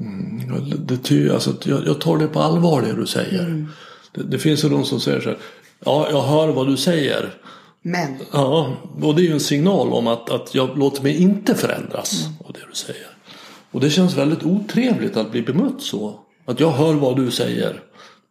[0.00, 0.86] Mm.
[0.86, 3.46] Det, det, alltså, jag, jag tar det på allvar det du säger.
[3.46, 3.68] Mm.
[4.12, 5.38] Det, det, finns ju de som säger så här.
[5.84, 7.34] Ja, jag hör vad du säger.
[7.82, 8.18] Men.
[8.32, 12.26] Ja, och det är ju en signal om att, att jag låter mig inte förändras
[12.26, 12.34] mm.
[12.44, 13.16] av det du säger.
[13.70, 16.18] Och det känns väldigt otrevligt att bli bemött så.
[16.44, 17.82] Att jag hör vad du säger.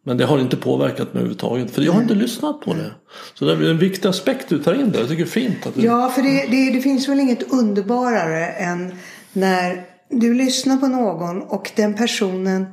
[0.04, 1.70] Men det har inte påverkat mig överhuvudtaget.
[1.70, 2.90] För jag har inte lyssnat på det.
[3.34, 5.00] Så det är en viktig aspekt du tar in där.
[5.00, 5.82] Jag tycker det är fint att du...
[5.82, 8.94] Ja, för det, det, det finns väl inget underbarare än
[9.32, 12.66] när du lyssnar på någon och den personen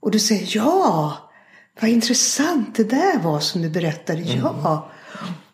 [0.00, 1.16] och du säger ja,
[1.80, 4.22] vad intressant det där var som du berättade.
[4.22, 4.38] Mm.
[4.38, 4.90] Ja,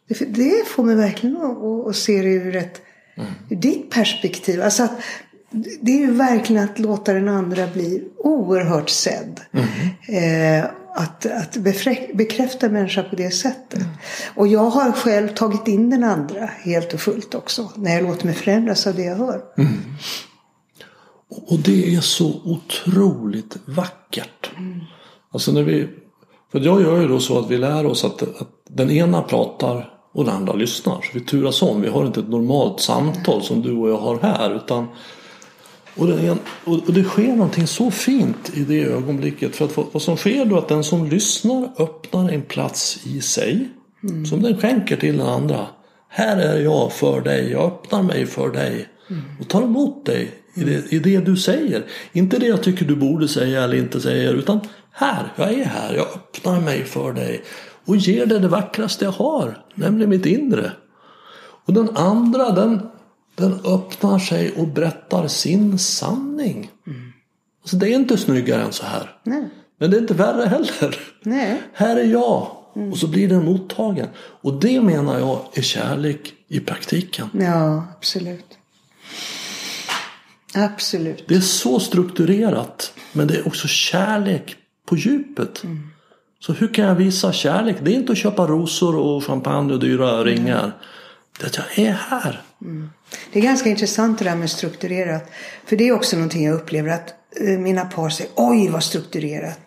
[0.09, 2.83] det, det får mig verkligen att, att se det ur ett
[3.16, 3.61] mm.
[3.61, 4.62] ditt perspektiv.
[4.62, 5.01] Alltså att
[5.80, 9.40] det är ju verkligen att låta den andra bli oerhört sedd.
[9.53, 10.61] Mm.
[10.61, 11.57] Eh, att, att
[12.14, 13.80] bekräfta människa på det sättet.
[13.80, 13.88] Mm.
[14.34, 17.70] Och jag har själv tagit in den andra helt och fullt också.
[17.76, 19.42] När jag låter mig förändras av det jag hör.
[19.59, 19.82] Mm.
[21.28, 24.50] Och det är så otroligt vackert.
[24.59, 24.80] Mm.
[25.32, 25.88] Alltså när vi,
[26.53, 29.90] för jag gör ju då så att vi lär oss att, att den ena pratar
[30.12, 30.94] och den andra lyssnar.
[30.94, 31.80] Så vi turas om.
[31.80, 34.57] Vi har inte ett normalt samtal som du och jag har här.
[34.57, 34.88] Utan
[35.97, 39.57] och, den, och, det sker någonting så fint i det ögonblicket.
[39.57, 43.20] För att vad som sker då är att den som lyssnar öppnar en plats i
[43.20, 43.68] sig.
[44.09, 44.26] Mm.
[44.26, 45.66] Som den skänker till den andra.
[46.09, 48.88] Här är jag för dig, jag öppnar mig för dig.
[49.11, 49.22] Mm.
[49.40, 51.84] Och tar emot dig i det, i det du säger.
[52.12, 54.61] Inte det jag tycker du borde säga eller inte säga utan
[54.93, 57.43] Här, jag är här, jag öppnar mig för dig
[57.84, 60.72] och ger dig det vackraste jag har, nämligen mitt inre.
[61.64, 62.80] Och den andra den,
[63.35, 66.70] den öppnar sig och berättar sin sanning.
[66.87, 67.12] Mm.
[67.62, 69.16] Alltså, det är inte snyggare än så här.
[69.22, 69.49] Nej.
[69.78, 70.99] Men det är inte värre heller.
[71.22, 71.62] Nej.
[71.72, 72.57] Här är jag.
[72.76, 72.93] Mm.
[72.93, 74.09] Och så blir den mottagen.
[74.16, 77.28] Och det menar jag är kärlek i praktiken.
[77.33, 78.59] Ja, absolut.
[80.55, 81.24] Absolut.
[81.28, 82.93] Det är så strukturerat.
[83.12, 84.57] Men det är också kärlek
[84.87, 85.64] på djupet.
[85.64, 85.89] Mm.
[86.39, 87.76] Så hur kan jag visa kärlek?
[87.83, 90.72] Det är inte att köpa rosor och champagne och dyra ringar.
[91.39, 92.43] Det är att jag är här.
[92.61, 92.91] Mm.
[93.32, 95.30] Det är ganska intressant det där med strukturerat.
[95.64, 99.58] För det är också någonting jag upplever att eh, mina par säger oj vad strukturerat.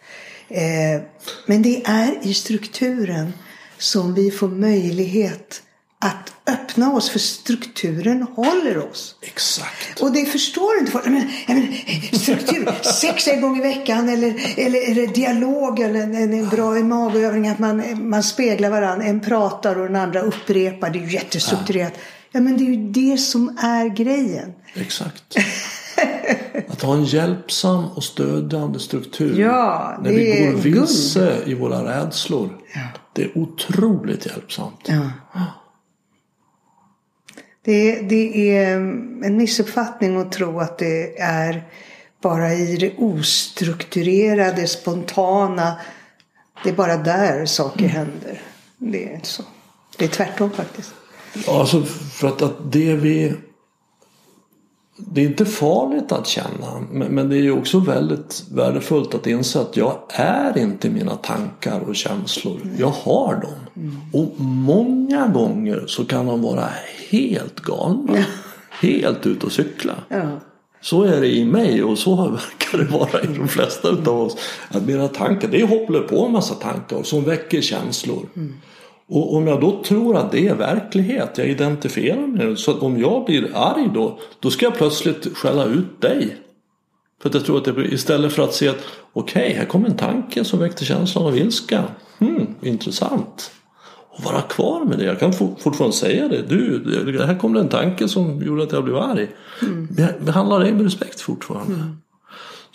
[0.49, 1.01] Eh,
[1.45, 3.33] men det är i strukturen
[3.77, 5.61] som vi får möjlighet
[5.99, 9.15] att öppna oss för strukturen håller oss.
[9.21, 10.01] Exakt.
[10.01, 11.05] Och det förstår inte folk.
[11.05, 11.73] Men, men,
[12.19, 17.47] struktur, sex en gång i veckan eller, eller, eller dialog eller en, en bra magövning
[17.47, 19.05] att man, man speglar varandra.
[19.05, 20.89] En pratar och den andra upprepar.
[20.89, 21.93] Det är ju jättestrukturerat.
[21.95, 22.01] Ja.
[22.35, 24.53] Ja men det är ju det som är grejen.
[24.73, 25.37] Exakt.
[26.67, 29.39] Att ha en hjälpsam och stödjande struktur.
[29.39, 32.49] Ja, när vi går vilse i våra rädslor.
[32.73, 32.81] Ja.
[33.13, 34.79] Det är otroligt hjälpsamt.
[34.85, 35.11] Ja.
[37.61, 38.75] Det, det är
[39.25, 41.63] en missuppfattning att tro att det är
[42.21, 45.75] bara i det ostrukturerade, spontana.
[46.63, 48.41] Det är bara där saker händer.
[48.77, 49.43] Det är inte så.
[49.97, 50.93] Det är tvärtom faktiskt.
[51.47, 53.33] Alltså för att, att det vi
[54.97, 59.77] det är inte farligt att känna men det är också väldigt värdefullt att inse att
[59.77, 62.59] jag är inte mina tankar och känslor.
[62.77, 63.59] Jag har dem.
[63.75, 63.97] Mm.
[64.13, 66.69] Och många gånger så kan de vara
[67.09, 68.17] helt galna.
[68.17, 68.23] Ja.
[68.81, 69.95] Helt ute och cykla.
[70.09, 70.39] Ja.
[70.81, 74.37] Så är det i mig och så verkar det vara i de flesta av oss.
[74.69, 78.25] Att mina tankar, det håller på en massa tankar som väcker känslor.
[78.35, 78.53] Mm.
[79.07, 82.57] Och om jag då tror att det är verklighet, jag identifierar med det.
[82.57, 86.37] Så att om jag blir arg då, då ska jag plötsligt skälla ut dig.
[87.21, 88.83] För att jag tror att det istället för att se att
[89.13, 91.83] okej, okay, här kommer en tanke som väckte känslan av ilska.
[92.17, 93.51] Hmm, intressant.
[94.09, 95.05] Och vara kvar med det.
[95.05, 96.41] Jag kan fortfarande säga det.
[96.41, 99.27] Du, här kom det en tanke som gjorde att jag blev arg.
[99.61, 99.87] Mm.
[100.19, 101.73] Behandla dig med respekt fortfarande.
[101.73, 101.97] Mm.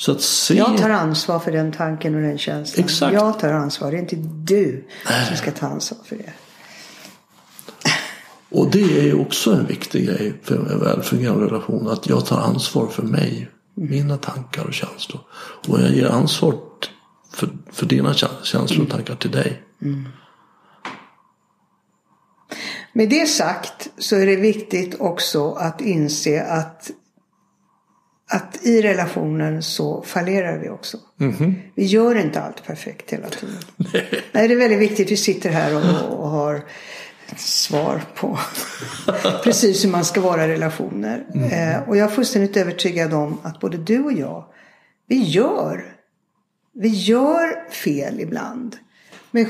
[0.00, 0.54] Så att se...
[0.54, 2.84] Jag tar ansvar för den tanken och den känslan.
[2.84, 3.12] Exakt.
[3.12, 3.90] Jag tar ansvar.
[3.90, 5.26] Det är inte du Nej.
[5.26, 6.32] som ska ta ansvar för det.
[8.50, 11.88] Och det är ju också en viktig grej för en välfungerande relation.
[11.88, 13.50] Att jag tar ansvar för mig.
[13.76, 13.90] Mm.
[13.90, 15.20] Mina tankar och känslor.
[15.68, 16.54] Och jag ger ansvar
[17.32, 19.62] för, för dina känslor och tankar till dig.
[19.82, 20.08] Mm.
[22.92, 26.90] Med det sagt så är det viktigt också att inse att
[28.32, 30.98] att i relationen så fallerar vi också.
[31.20, 31.54] Mm -hmm.
[31.74, 33.56] Vi gör inte allt perfekt hela tiden.
[34.32, 34.48] Nej.
[34.48, 35.10] Det är väldigt viktigt.
[35.10, 36.64] Vi sitter här och, och har
[37.36, 38.38] svar på
[39.44, 41.26] precis hur man ska vara i relationer.
[41.34, 41.50] Mm.
[41.50, 44.44] Eh, och jag är fullständigt övertygad om att både du och jag,
[45.06, 45.84] vi gör,
[46.74, 48.76] vi gör fel ibland.
[49.30, 49.46] Men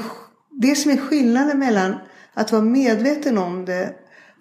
[0.51, 1.95] det som är skillnaden mellan
[2.35, 3.95] att vara medveten om det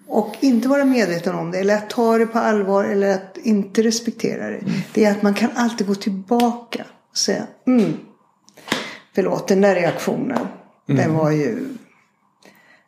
[0.09, 3.83] och inte vara medveten om det eller att ta det på allvar eller att inte
[3.83, 4.57] respektera det.
[4.57, 4.71] Mm.
[4.93, 7.93] Det är att man kan alltid gå tillbaka och säga mm,
[9.15, 10.47] förlåt den där reaktionen.
[10.89, 11.01] Mm.
[11.01, 11.59] Den var ju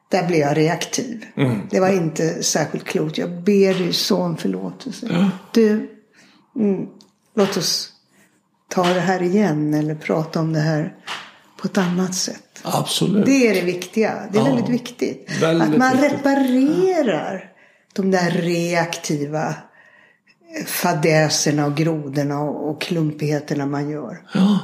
[0.10, 1.26] där blev jag reaktiv.
[1.36, 1.58] Mm.
[1.70, 3.18] Det var inte särskilt klokt.
[3.18, 5.08] Jag ber dig så om förlåtelse.
[5.10, 5.30] Ja.
[5.52, 5.90] Du,
[6.56, 6.88] mm,
[7.36, 7.94] låt oss
[8.68, 10.96] ta det här igen eller prata om det här
[11.62, 12.62] på ett annat sätt.
[12.64, 13.26] Absolut.
[13.26, 14.28] Det är det viktiga.
[14.32, 15.42] Det är ja, väldigt viktigt.
[15.42, 16.12] Väldigt att man viktigt.
[16.12, 17.52] reparerar
[17.94, 19.56] de där reaktiva
[20.66, 24.22] fadäserna och grodorna och klumpigheterna man gör.
[24.34, 24.60] Ja.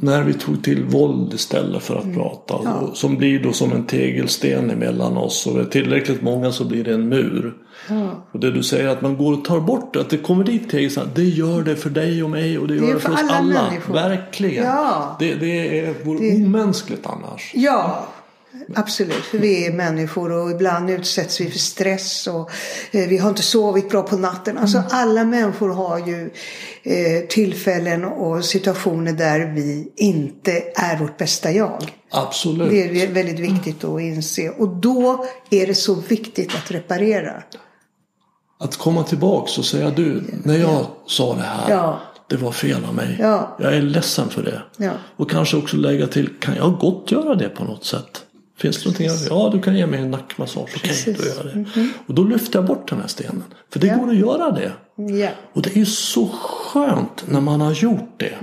[0.00, 2.16] När vi tog till våld istället för att mm.
[2.16, 2.54] prata.
[2.64, 2.90] Ja.
[2.94, 5.46] Som blir då som en tegelsten emellan oss.
[5.46, 7.54] Och är tillräckligt många så blir det en mur.
[7.88, 8.26] Ja.
[8.32, 10.00] Och det du säger att man går och tar bort det.
[10.00, 11.08] Att det kommer dit tegelsten.
[11.14, 13.30] Det gör det för dig och mig och det, det gör det för, för oss
[13.30, 13.58] alla.
[13.58, 14.08] alla.
[14.08, 14.64] Verkligen.
[14.64, 15.16] Ja.
[15.18, 16.44] Det, det vore det...
[16.44, 17.52] omänskligt annars.
[17.54, 18.06] Ja.
[18.74, 22.50] Absolut, för vi är människor och ibland utsätts vi för stress och
[22.90, 24.58] eh, vi har inte sovit bra på natten.
[24.58, 24.88] Alltså mm.
[24.92, 26.30] alla människor har ju
[26.82, 31.98] eh, tillfällen och situationer där vi inte är vårt bästa jag.
[32.10, 32.70] Absolut.
[32.70, 37.42] Det är väldigt viktigt att inse och då är det så viktigt att reparera.
[38.58, 40.96] Att komma tillbaks och säga du, när jag ja.
[41.06, 41.70] sa det här.
[41.70, 42.00] Ja.
[42.28, 43.16] Det var fel av mig.
[43.20, 43.56] Ja.
[43.60, 44.62] Jag är ledsen för det.
[44.76, 44.90] Ja.
[45.16, 48.22] Och kanske också lägga till, kan jag gott göra det på något sätt?
[48.58, 49.26] Finns det någonting?
[49.30, 50.70] Ja, du kan ge mig en nackmassage.
[50.76, 51.88] Okej, då gör jag det.
[52.06, 53.44] Och då lyfter jag bort den här stenen.
[53.72, 53.96] För det Ja.
[53.96, 54.72] går att göra det.
[54.96, 55.28] Ja.
[55.52, 58.34] Och det är ju så skönt när man har gjort det.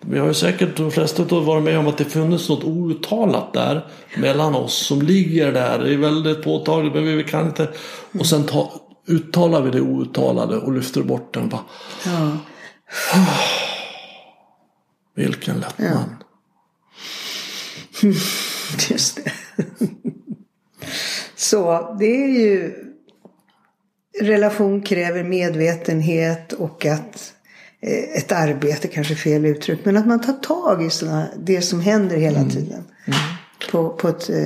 [0.00, 3.52] Vi har ju säkert de flesta av varit med om att det funnits något outtalat
[3.52, 5.78] där mellan oss som ligger där.
[5.78, 7.68] Det är väldigt påtagligt men vi kan inte.
[8.18, 8.72] Och sen ta,
[9.08, 11.48] uttalar vi det outtalade och lyfter bort den.
[11.48, 11.60] Bara,
[12.06, 12.30] ja.
[15.14, 16.04] vilken lättnad.
[18.90, 19.32] Just det.
[21.36, 22.74] Så det är ju
[24.20, 27.32] relation kräver medvetenhet och att
[27.80, 31.80] eh, ett arbete, kanske fel uttryck, men att man tar tag i såna, det som
[31.80, 32.84] händer hela tiden.
[33.70, 34.36] På, på ett eh,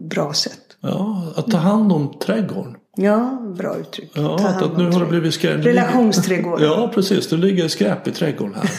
[0.00, 0.58] bra sätt.
[0.80, 2.76] Ja, att ta hand om trädgården.
[2.96, 4.10] Ja, bra uttryck.
[4.14, 5.66] Ja, Ta att, hand att nu har det blivit skräp.
[5.66, 6.66] Relationsträdgården.
[6.66, 7.28] Ja, precis.
[7.28, 8.70] Det ligger skräp i trädgården här.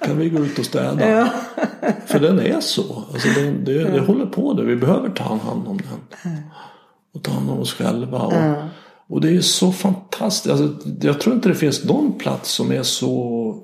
[0.06, 1.10] kan vi gå ut och städa?
[1.10, 1.28] Ja.
[2.06, 3.04] För den är så.
[3.12, 4.64] Alltså det, det, det håller på det.
[4.64, 6.32] Vi behöver ta hand om den.
[7.14, 8.18] Och ta hand om oss själva.
[8.18, 8.62] Och,
[9.08, 10.52] och det är så fantastiskt.
[10.52, 13.62] Alltså, jag tror inte det finns någon plats som är så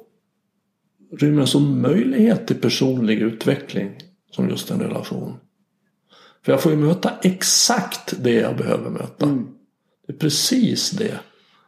[1.18, 3.90] rymmer en sån möjlighet till personlig utveckling
[4.30, 5.34] som just en relation.
[6.44, 9.26] För jag får ju möta exakt det jag behöver möta.
[10.06, 11.18] Det är precis det.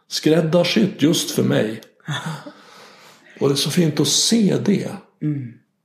[0.09, 1.81] Skräddarsytt just för mig.
[3.41, 4.91] Och det är så fint att se det.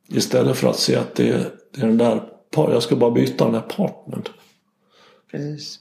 [0.09, 2.21] Istället för att se att det är, det är den där,
[2.55, 4.23] jag ska bara byta den där partnern.
[5.31, 5.79] Precis.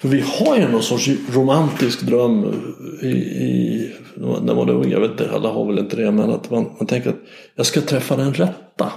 [0.00, 2.44] För vi har ju någon sorts romantisk dröm
[3.02, 4.90] i, i, när man var ung.
[4.90, 6.10] Jag vet inte, alla har väl inte det.
[6.10, 7.20] Men att man, man tänker att
[7.54, 8.92] jag ska träffa den rätta.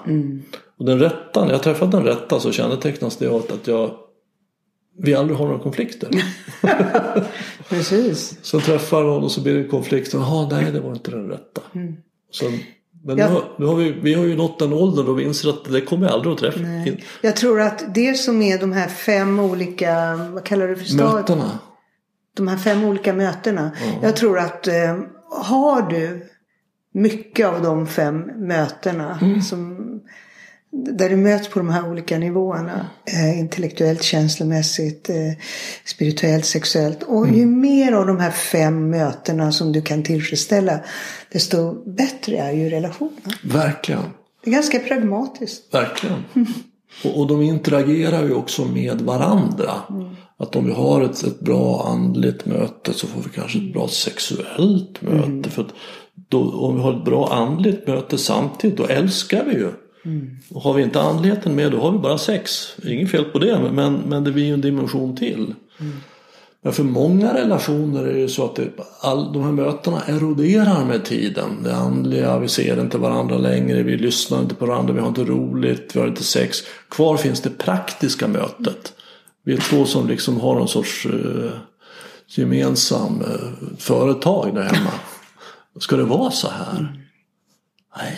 [0.77, 3.91] Och den rätta, när jag träffat den rätta så kännetecknas det av att jag
[4.97, 6.09] vi aldrig har några konflikter.
[7.69, 8.37] Precis.
[8.41, 10.13] Så träffar någon och så blir det en konflikt.
[10.13, 11.61] Jaha, nej det var inte den rätta.
[12.31, 12.45] Så,
[13.03, 13.27] men Ja.
[13.27, 15.65] nu, har, nu har vi, vi har ju nått en ålder då vi inser att
[15.71, 16.59] det kommer jag aldrig att träffa.
[16.59, 20.85] In, Jag tror att det som är de här fem olika, vad kallar du för
[20.85, 21.13] stad?
[21.13, 21.59] mötena.
[22.37, 23.71] De här fem olika mötena.
[24.01, 24.99] Jag tror att eh,
[25.31, 26.29] har du
[26.93, 28.15] mycket av de fem
[28.47, 29.77] mötena som,
[30.73, 32.87] där du möts på de här olika nivåerna.
[33.05, 35.15] Eh, intellektuellt, känslomässigt, eh,
[35.85, 37.03] spirituellt, sexuellt.
[37.03, 40.79] Och ju mer av de här fem mötena som du kan tillfredsställa
[41.31, 43.33] desto bättre är ju relationen.
[43.43, 44.03] Verkligen.
[44.43, 45.73] Det är ganska pragmatiskt.
[45.73, 46.23] Verkligen.
[47.03, 49.73] Och, och de interagerar ju också med varandra.
[50.37, 53.87] Att om vi har ett, ett bra andligt möte så får vi kanske ett bra
[53.87, 55.49] sexuellt möte.
[55.49, 55.73] För att
[56.29, 59.71] då, om vi har ett bra andligt möte samtidigt då älskar vi ju.
[60.49, 62.75] Och har vi inte andligheten med då har vi bara sex.
[62.85, 65.53] Inget fel på det men, men det blir ju en dimension till.
[66.63, 68.69] Men för många relationer är det så att det,
[69.01, 71.63] all, de här mötena eroderar med tiden.
[71.63, 75.23] Det andliga, vi ser inte varandra längre, vi lyssnar inte på varandra, vi har inte
[75.23, 76.57] roligt, vi har inte sex.
[76.89, 78.93] Kvar finns det praktiska mötet.
[79.45, 81.51] Vi är två som liksom har någon sorts eh,
[82.27, 84.91] gemensam eh, företag där hemma.
[85.79, 87.05] Ska det vara så här?
[87.97, 88.17] Nej.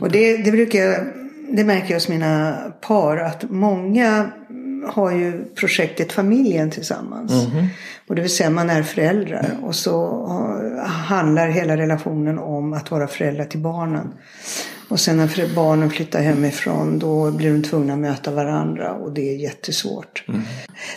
[0.00, 1.19] Och det, det brukar jag,
[1.52, 4.30] det märker jag hos mina par att många
[4.86, 7.32] har ju projektet familjen tillsammans.
[8.08, 10.26] Och det vill säga man är föräldrar och så
[10.86, 14.12] handlar hela relationen om att vara föräldrar till barnen.
[14.88, 19.34] Och sen när barnen flyttar hemifrån då blir de tvungna att möta varandra och det
[19.34, 20.24] är jättesvårt.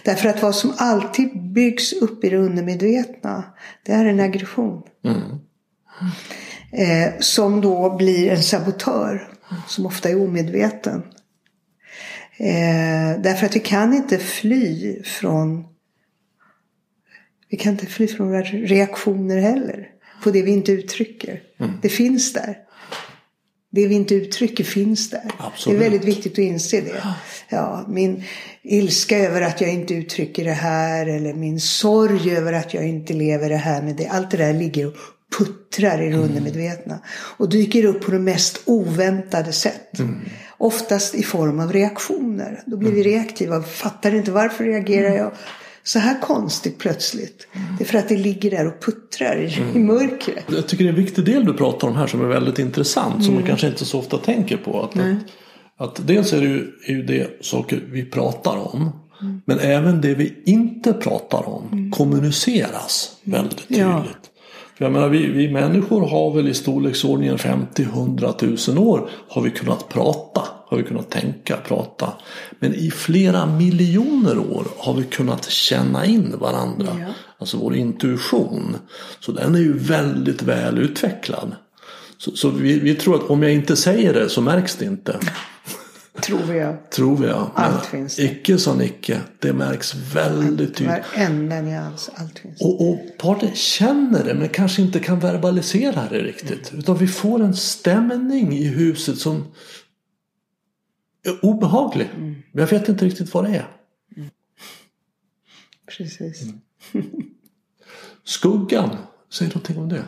[0.03, 3.43] Därför att vad som alltid byggs upp i det undermedvetna
[3.85, 4.83] det är en aggression.
[6.71, 9.32] Eh, som då blir en sabotör.
[9.67, 11.03] Som ofta är omedveten.
[12.37, 15.65] Eh, därför att vi kan inte fly från
[17.49, 19.87] vi kan inte fly från våra reaktioner heller.
[20.23, 21.41] På det vi inte uttrycker.
[21.81, 22.57] Det finns där.
[23.71, 25.31] Det vi inte uttrycker finns där.
[25.37, 25.79] Absolut.
[25.79, 27.03] Det är väldigt viktigt att inse det.
[27.49, 28.23] Ja, min
[28.61, 31.07] ilska över att jag inte uttrycker det här.
[31.07, 34.07] Eller min sorg över att jag inte lever det här med det.
[34.07, 34.93] Allt det där ligger och
[35.38, 36.99] puttrar i det undermedvetna.
[37.38, 39.99] Och dyker upp på de mest oväntade sätt.
[40.57, 42.63] Oftast i form av reaktioner.
[42.65, 43.63] Då blir vi reaktiva.
[43.63, 45.31] Fattar inte varför reagerar jag
[45.84, 47.47] så här konstigt plötsligt.
[47.77, 50.45] Det är för att det ligger där och puttrar i, i mörkret.
[50.47, 53.25] Jag tycker det är en viktig del du pratar om här som är väldigt intressant.
[53.25, 54.81] Som man kanske inte så ofta tänker på.
[54.81, 55.17] Att, att,
[55.77, 58.91] att dels är det ju, är ju det saker vi pratar om.
[59.45, 63.79] Men även det vi inte pratar om kommuniceras väldigt tydligt.
[63.79, 64.05] Ja.
[64.78, 69.51] För jag menar, vi, vi människor har väl i storleksordningen 50-100 000 år har vi
[69.51, 70.41] kunnat prata.
[70.65, 72.13] Har vi kunnat tänka, prata.
[72.59, 76.88] Men i flera miljoner år har vi kunnat känna in varandra.
[76.99, 77.05] Ja.
[77.38, 78.76] Alltså vår intuition.
[79.19, 81.55] Så den är ju väldigt väl utvecklad.
[82.17, 85.19] Så, så vi, vi tror att om jag inte säger det så märks det inte.
[86.22, 86.91] Tror jag.
[86.91, 87.51] Tror vi ja.
[87.55, 88.24] Men Allt finns det.
[88.24, 89.22] Icke som icke.
[89.39, 91.03] Det märks väldigt tydligt.
[91.16, 92.09] Varenda nyans.
[92.16, 92.66] Allt finns det.
[92.66, 96.74] Och, och parten känner det men kanske inte kan verbalisera det riktigt.
[96.74, 99.45] Utan vi får en stämning i huset som
[101.26, 102.09] är obehaglig.
[102.18, 103.68] Men jag vet inte riktigt vad det är.
[105.97, 106.43] Precis.
[108.24, 108.89] Skuggan,
[109.30, 110.05] säg någonting om det.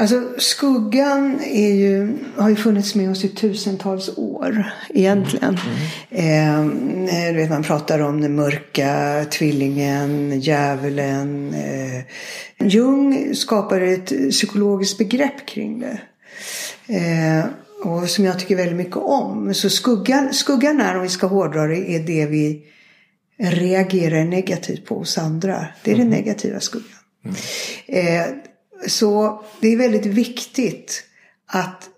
[0.00, 5.58] Alltså skuggan är ju, har ju funnits med oss i tusentals år egentligen.
[6.10, 6.64] Eh,
[7.32, 11.54] du vet, man pratar om den mörka tvillingen, djävulen.
[11.54, 12.02] Eh.
[12.66, 16.00] Jung skapade ett psykologiskt begrepp kring det.
[16.94, 17.44] Eh,
[17.84, 19.54] och som jag tycker väldigt mycket om.
[19.54, 22.62] Så skuggan, skuggan är, om vi ska hårdra det, är det vi
[23.38, 25.66] reagerar negativt på hos andra.
[25.84, 26.98] Det är den negativa skuggan.
[27.86, 28.24] Eh,
[28.88, 31.04] så det är väldigt viktigt
[31.46, 31.88] att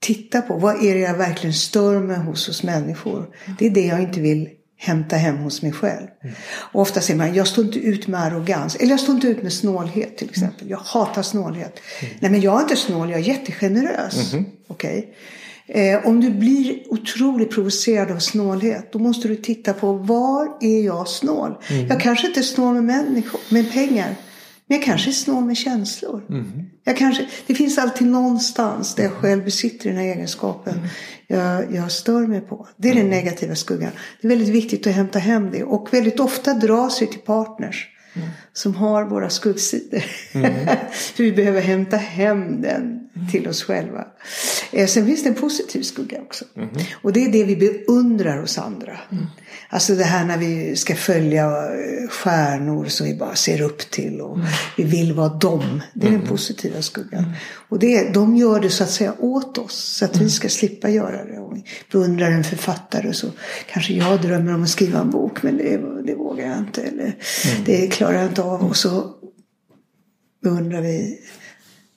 [0.00, 3.26] titta på vad är det jag verkligen stör mig hos hos människor.
[3.58, 4.48] Det är det jag inte vill
[4.78, 6.06] hämta hem hos mig själv.
[6.48, 8.76] Och ofta säger man, jag står inte ut med arrogans.
[8.76, 10.70] Eller jag står inte ut med snålhet till exempel.
[10.70, 11.80] Jag hatar snålhet.
[12.20, 14.34] Nej men jag är inte snål, jag är jättegenerös.
[14.68, 15.14] Okej?
[15.68, 20.84] Eh, om du blir otroligt provocerad av snålhet, då måste du titta på var är
[20.84, 21.54] jag snål?
[21.88, 24.14] Jag kanske inte är snål med, människor, med pengar.
[24.68, 26.22] Men jag kanske är snål med känslor.
[26.84, 30.88] Jag kanske, det finns alltid någonstans där jag själv besitter den här egenskapen
[31.26, 32.68] jag, jag stör mig på.
[32.76, 33.90] Det är den negativa skuggan.
[34.20, 35.64] Det är väldigt viktigt att hämta hem det.
[35.64, 37.88] Och väldigt ofta dras vi till partners
[38.52, 40.00] som har våra skuggsidor.
[40.90, 44.06] För vi behöver hämta hem den till oss själva.
[44.72, 46.44] Eh, Sen finns det en positiv skugga också.
[47.02, 48.98] Och det är det vi beundrar hos andra.
[49.68, 54.20] Alltså det här när vi ska följa eh, stjärnor som vi bara ser upp till
[54.20, 54.38] och
[54.76, 55.82] vi vill vara dem.
[55.94, 57.32] Det är den positiva skuggan.
[57.68, 60.90] Och det, de gör det så att säga åt oss så att vi ska slippa
[60.90, 61.38] göra det.
[61.38, 63.26] Och vi beundrar en författare så
[63.72, 66.82] kanske jag drömmer om att skriva en bok men det, det vågar jag inte.
[66.82, 67.16] Eller
[67.64, 68.62] det klarar jag inte av.
[68.62, 69.12] Och så
[70.42, 71.18] beundrar vi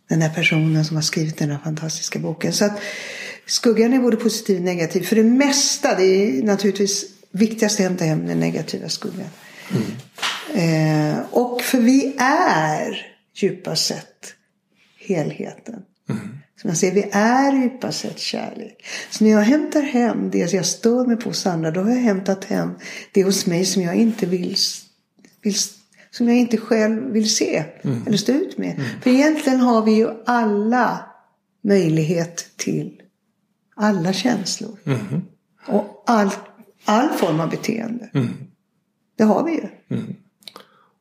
[0.10, 2.53] den här personen som har skrivit den här fantastiska boken.
[2.53, 2.80] Så att
[3.45, 5.01] skuggan är både positiv och negativ.
[5.01, 9.30] För det mesta, det är naturligtvis viktigast att hämta hem den negativa skuggan.
[10.53, 14.34] Eh, och för vi är djupast sett
[14.97, 15.82] helheten.
[16.62, 18.86] Som jag säger, vi är djupast sett kärlek.
[19.10, 21.97] Så när jag hämtar hem det jag stör mig på hos andra, då har jag
[21.97, 22.70] hämtat hem
[23.12, 24.55] det hos mig som jag inte vill,
[25.41, 25.55] vill
[26.12, 27.64] som jag inte själv vill se
[28.05, 28.82] eller stå ut med.
[29.01, 30.99] För egentligen har vi ju alla
[31.62, 33.01] möjlighet till
[33.76, 34.78] alla känslor.
[35.68, 36.30] Och all,
[36.86, 38.10] all form av beteende.
[39.18, 39.68] Det har vi ju.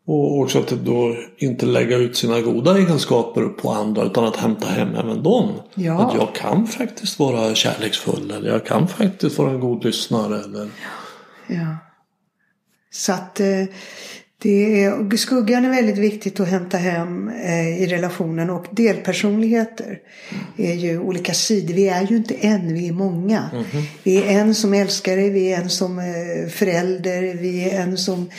[0.04, 4.66] Och också att då inte lägga ut sina goda egenskaper på andra utan att hämta
[4.66, 5.52] hem även dem.
[5.74, 6.06] Ja.
[6.06, 10.40] Att jag kan faktiskt vara kärleksfull eller jag kan faktiskt vara en god lyssnare.
[10.44, 10.70] Eller...
[11.46, 11.76] Ja.
[12.90, 13.64] Så att eh,
[14.42, 19.98] det är, skuggan är väldigt viktigt att hämta hem eh, i relationen och delpersonligheter
[20.56, 21.74] är ju olika sidor.
[21.74, 23.64] Vi är ju inte en, vi är många.
[24.02, 28.30] Vi är en som älskare, vi är en som eh, förälder, vi är en som,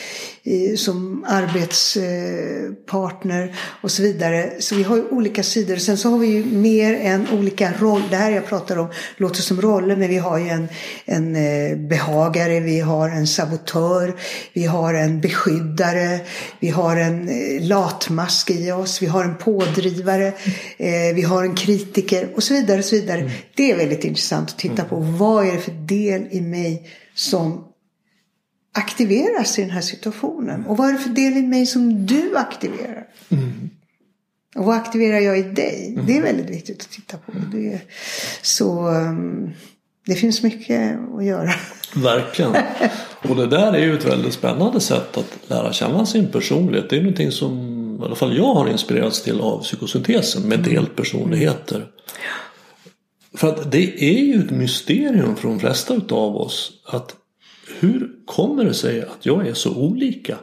[0.44, 4.52] i, som arbetspartner och så vidare.
[4.60, 5.76] Så vi har ju olika sidor.
[5.76, 8.10] Sen så har vi ju mer än olika roller.
[8.10, 8.88] Det här jag pratar om
[9.18, 10.68] låter som roller men vi har ju en,
[11.06, 14.16] en eh, behagare, vi har en sabotör,
[14.54, 16.20] vi har en beskyddare,
[16.60, 20.28] vi har en eh, latmask i oss, vi har en pådrivare,
[20.78, 22.80] eh, vi har en kritiker och så vidare.
[22.80, 23.32] Och så vidare.
[23.56, 24.96] Det är väldigt intressant att titta på.
[24.96, 27.69] Vad är det för del i mig som
[28.80, 30.66] aktiveras i den här situationen?
[30.66, 33.08] Och vad är det för del i mig som du aktiverar?
[34.56, 35.98] Och vad aktiverar jag i dig?
[36.08, 37.32] Det är väldigt viktigt att titta på.
[37.52, 37.82] Det är,
[38.42, 39.52] så um,
[40.06, 41.52] det finns mycket att göra.
[41.96, 42.56] Verkligen.
[43.30, 46.90] Och det där är ju ett väldigt spännande sätt att lära känna sin personlighet.
[46.90, 51.88] Det är någonting som i alla fall jag har inspirerats till av psykosyntesen med delpersonligheter.
[53.34, 57.16] För att det är ju ett mysterium för de flesta utav oss att
[57.80, 60.38] hur kommer det sig att jag är så olika?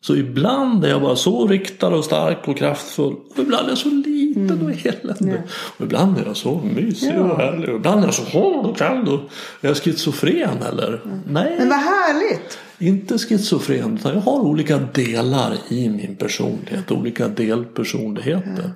[0.00, 3.14] Så ibland är jag bara så riktad och stark och kraftfull.
[3.14, 5.40] Och ibland är jag så liten och eländig.
[5.78, 7.20] Och ibland är jag så mysig Ja.
[7.20, 7.68] och härlig.
[7.68, 9.08] Och ibland är jag så hård och kall.
[9.08, 9.20] Och
[9.60, 11.00] är jag schizofren eller?
[11.28, 12.58] Nej, Men vad härligt!
[12.78, 13.94] inte schizofren.
[13.96, 16.90] Utan jag har olika delar i min personlighet.
[16.92, 18.70] Olika delpersonligheter.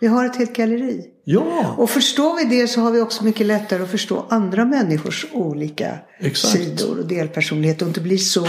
[0.00, 1.06] Vi har ett helt galleri.
[1.24, 5.26] Ja, Och förstår vi det så har vi också mycket lättare att förstå andra människors
[5.32, 6.52] olika Exakt.
[6.52, 8.46] sidor och delpersonlighet och inte bli så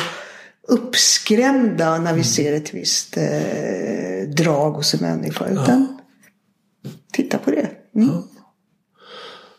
[0.68, 5.48] uppskrämda när vi ser ett visst eh, drag hos en människa.
[5.50, 5.98] Utan
[7.14, 7.70] titta på det.
[7.96, 8.22] Mm.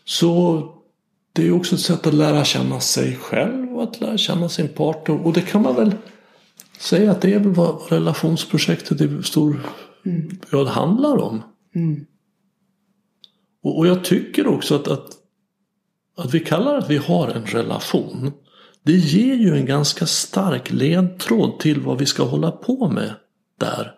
[0.05, 0.63] Så
[1.33, 4.67] det är också ett sätt att lära känna sig själv och att lära känna sin
[4.67, 5.25] partner.
[5.25, 5.95] Och det kan man väl
[6.79, 9.63] säga att det är väl vad relationsprojektet i stor
[10.05, 10.39] mm.
[10.49, 11.41] grad handlar om.
[11.75, 12.05] Mm.
[13.63, 15.07] Och, och, jag tycker också att, att,
[16.17, 18.31] att vi kallar att vi har en relation.
[18.83, 23.13] Det ger ju en ganska stark ledtråd till vad vi ska hålla på med
[23.59, 23.95] där.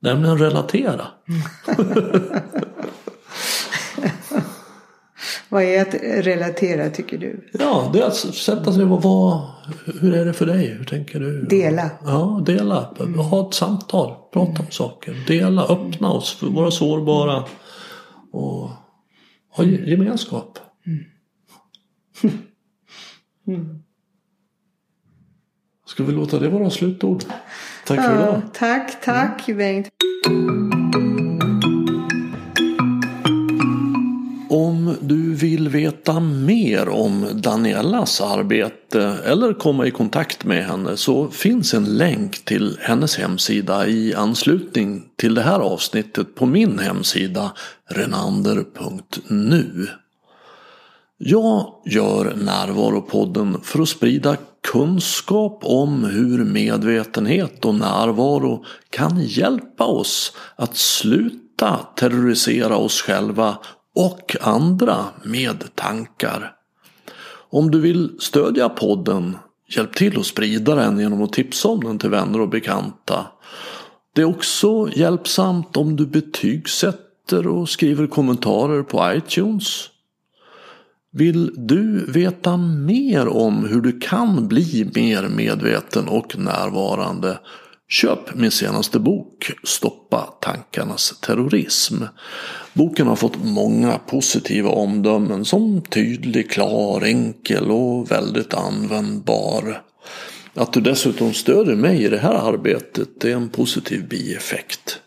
[0.00, 1.06] Nämligen relatera.
[5.48, 5.94] Vad är att
[6.24, 7.48] relatera tycker du?
[7.52, 9.42] Ja, det är att sätta sig och vara,
[10.00, 10.66] hur är det för dig?
[10.66, 11.42] Hur tänker du?
[11.42, 11.90] Dela.
[12.04, 12.94] Ja, dela.
[13.00, 13.18] Mm.
[13.18, 14.60] Ha ett samtal, prata mm.
[14.60, 15.24] om saker.
[15.26, 17.44] Dela, öppna oss, vara sårbara.
[18.32, 18.70] Och
[19.50, 20.58] ha gemenskap.
[23.46, 23.78] Mm.
[25.86, 27.24] Ska vi låta det vara slutord?
[27.86, 28.42] Tack för idag.
[28.52, 29.46] tack, tack.
[29.46, 29.88] Bengt.
[34.56, 41.28] Om du vill veta mer om Daniellas arbete eller komma i kontakt med henne så
[41.30, 47.52] finns en länk till hennes hemsida i anslutning till det här avsnittet på min hemsida
[47.90, 49.88] renander.nu.
[51.18, 54.36] Jag gör Närvaropodden för att sprida
[54.72, 63.58] kunskap om hur medvetenhet och närvaro kan hjälpa oss att sluta terrorisera oss själva
[63.96, 66.52] och andra med tankar.
[67.50, 69.36] Om du vill stödja podden,
[69.76, 73.26] hjälp till att sprida den genom att tipsa om den till vänner och bekanta.
[74.14, 79.88] Det är också hjälpsamt om du betygsätter och skriver kommentarer på iTunes.
[81.12, 87.38] Vill du veta mer om hur du kan bli mer medveten och närvarande
[87.88, 91.94] Köp min senaste bok Stoppa tankarnas terrorism.
[92.72, 99.82] Boken har fått många positiva omdömen som tydlig, klar, enkel och väldigt användbar.
[100.54, 105.00] Att du dessutom stöder mig i det här arbetet är en positiv bieffekt.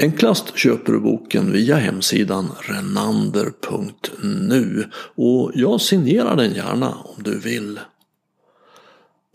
[0.00, 4.04] Enklast köper du boken via hemsidan renander.nu
[5.16, 7.80] och jag signerar den gärna om du vill.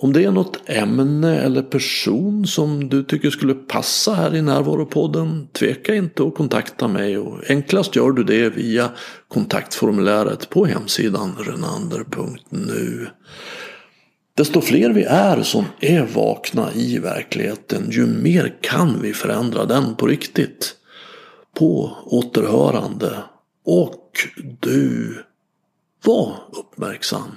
[0.05, 5.47] Om det är något ämne eller person som du tycker skulle passa här i Närvaropodden,
[5.53, 8.91] tveka inte att kontakta mig och enklast gör du det via
[9.27, 13.07] kontaktformuläret på hemsidan renander.nu.
[14.37, 19.95] Desto fler vi är som är vakna i verkligheten, ju mer kan vi förändra den
[19.95, 20.75] på riktigt.
[21.57, 23.17] På återhörande.
[23.65, 24.11] Och
[24.59, 25.17] du,
[26.03, 27.31] var uppmärksam.